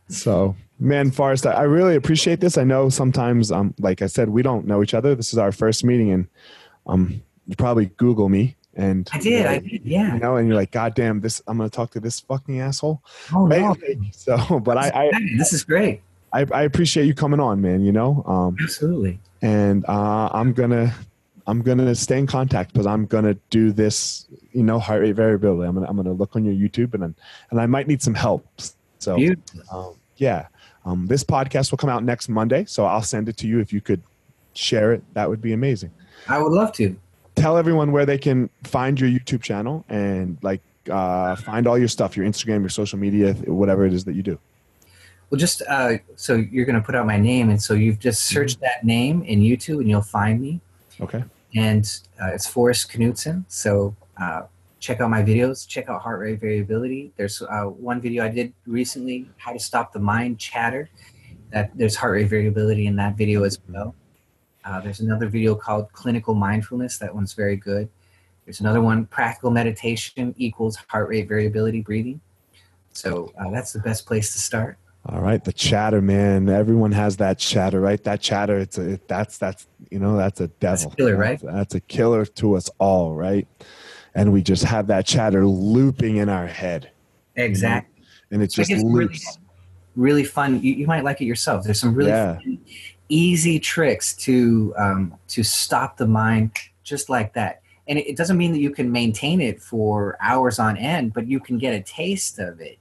[0.10, 2.58] So man forrest I, I, really appreciate this.
[2.58, 5.16] I know sometimes um like i said we don't know each other.
[5.16, 6.28] This is our first meeting and
[6.88, 10.14] um you probably google me and I did, you know, I did, yeah.
[10.14, 13.02] You know, and you're like, God damn, this I'm gonna talk to this fucking asshole.
[13.34, 13.62] Oh right?
[13.62, 13.76] no.
[14.12, 16.02] So but I, I this is great.
[16.32, 17.84] I, I appreciate you coming on, man.
[17.84, 19.20] You know, um, absolutely.
[19.42, 20.94] And uh, I'm gonna
[21.48, 24.28] I'm gonna stay in contact because I'm gonna do this.
[24.52, 25.68] You know, heart rate variability.
[25.68, 27.16] I'm gonna I'm gonna look on your YouTube and
[27.50, 28.46] and I might need some help.
[29.00, 29.18] So
[29.72, 30.48] um, yeah,
[30.86, 32.66] um, this podcast will come out next Monday.
[32.66, 34.04] So I'll send it to you if you could
[34.54, 35.04] share it.
[35.14, 35.92] That would be amazing.
[36.28, 36.96] I would love to.
[37.38, 41.88] Tell everyone where they can find your YouTube channel and like uh, find all your
[41.88, 44.40] stuff, your Instagram, your social media, whatever it is that you do.
[45.30, 48.24] Well, just uh, so you're going to put out my name, and so you've just
[48.24, 48.34] mm-hmm.
[48.34, 48.66] searched mm-hmm.
[48.66, 50.62] that name in YouTube, and you'll find me.
[51.00, 51.24] Okay.
[51.56, 51.86] And
[52.22, 53.44] uh, it's Forrest Knutson.
[53.48, 54.44] So uh,
[54.80, 55.68] check out my videos.
[55.68, 57.12] Check out heart rate variability.
[57.18, 60.90] There's uh, one video I did recently, how to stop the mind chatter.
[61.52, 63.96] That there's heart rate variability in that video as well.
[64.68, 66.98] Uh, there's another video called clinical mindfulness.
[66.98, 67.88] That one's very good.
[68.46, 72.20] There's another one, practical meditation equals heart rate variability breathing.
[72.92, 74.78] So uh, that's the best place to start.
[75.06, 76.50] All right, the chatter, man.
[76.50, 78.04] Everyone has that chatter, right?
[78.04, 80.60] That chatter, it's a that's that's you know that's a devil.
[80.60, 81.40] That's a killer, right?
[81.40, 83.48] That's, that's, a killer to us all, right?
[84.16, 86.92] And we just have that chatter looping in our head.
[87.36, 87.94] Exactly.
[87.96, 88.08] You know?
[88.32, 89.38] And it just loops.
[89.96, 90.62] Really, really, fun.
[90.62, 91.64] You, you, might like it yourself.
[91.64, 92.40] There's some really yeah.
[93.10, 96.52] Easy tricks to um, to stop the mind
[96.84, 97.62] just like that.
[97.88, 101.28] And it, it doesn't mean that you can maintain it for hours on end, but
[101.28, 102.80] you can get a taste of it,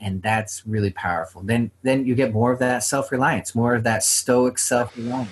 [0.00, 1.42] and that's really powerful.
[1.42, 5.30] Then then you get more of that self reliance, more of that stoic self reliance.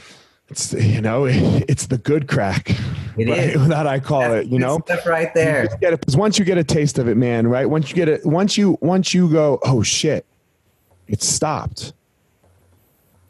[0.49, 2.71] It's you know it's the good crack.
[3.17, 3.39] It right?
[3.39, 3.69] is.
[3.69, 4.53] that I call That's it.
[4.53, 5.69] You know, stuff right there.
[5.81, 7.67] because once you get a taste of it, man, right?
[7.67, 10.27] Once you get it, once you once you go, oh shit,
[11.07, 11.93] it's stopped.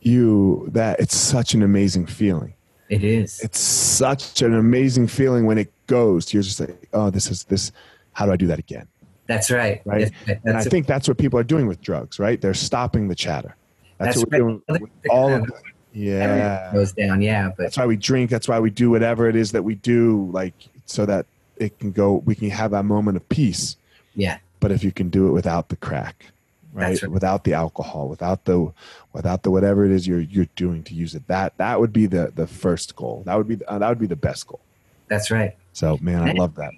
[0.04, 2.54] You that it's such an amazing feeling.
[2.88, 3.40] It is.
[3.40, 6.32] It's such an amazing feeling when it goes.
[6.32, 7.72] You're just like, oh, this is this.
[8.12, 8.86] How do I do that again?
[9.26, 9.80] That's right.
[9.84, 10.12] Right.
[10.26, 12.40] That's, and I think that's what people are doing with drugs, right?
[12.40, 13.56] They're stopping the chatter.
[13.98, 14.80] That's, That's what we're doing right.
[14.82, 15.50] with all of it.
[15.92, 16.70] Yeah.
[16.72, 17.22] goes down.
[17.22, 18.30] Yeah, but That's why we drink.
[18.30, 20.54] That's why we do whatever it is that we do, like
[20.86, 21.26] so that
[21.56, 22.16] it can go.
[22.26, 23.76] We can have that moment of peace.
[24.14, 26.26] yeah, But if you can do it without the crack,
[26.74, 27.00] right?
[27.02, 27.10] Right.
[27.10, 28.72] Without the alcohol, without the,
[29.12, 32.06] without the whatever it is you're you're doing to use it, that that would be
[32.06, 33.22] the the first goal.
[33.26, 34.60] That would be the, uh, that would be the best goal.
[35.08, 35.56] that's right.
[35.72, 36.72] So man, I love that.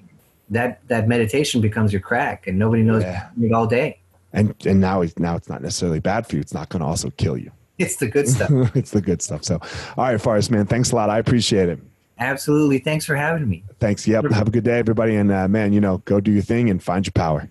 [0.50, 3.28] That that meditation becomes your crack, and nobody knows Yeah.
[3.42, 3.98] it all day.
[4.32, 6.40] And and now it's now it's not necessarily bad for you.
[6.40, 7.50] It's not going to also kill you.
[7.78, 8.50] It's the good stuff.
[8.74, 9.44] it's the good stuff.
[9.44, 9.60] So,
[9.98, 11.10] all right, Forrest, man, thanks a lot.
[11.10, 11.78] I appreciate it.
[12.18, 12.78] Absolutely.
[12.78, 13.64] Thanks for having me.
[13.80, 14.08] Thanks.
[14.08, 14.30] Yep.
[14.30, 15.14] Have a good day, everybody.
[15.16, 17.50] And uh, man, you know, go do your thing and find your power.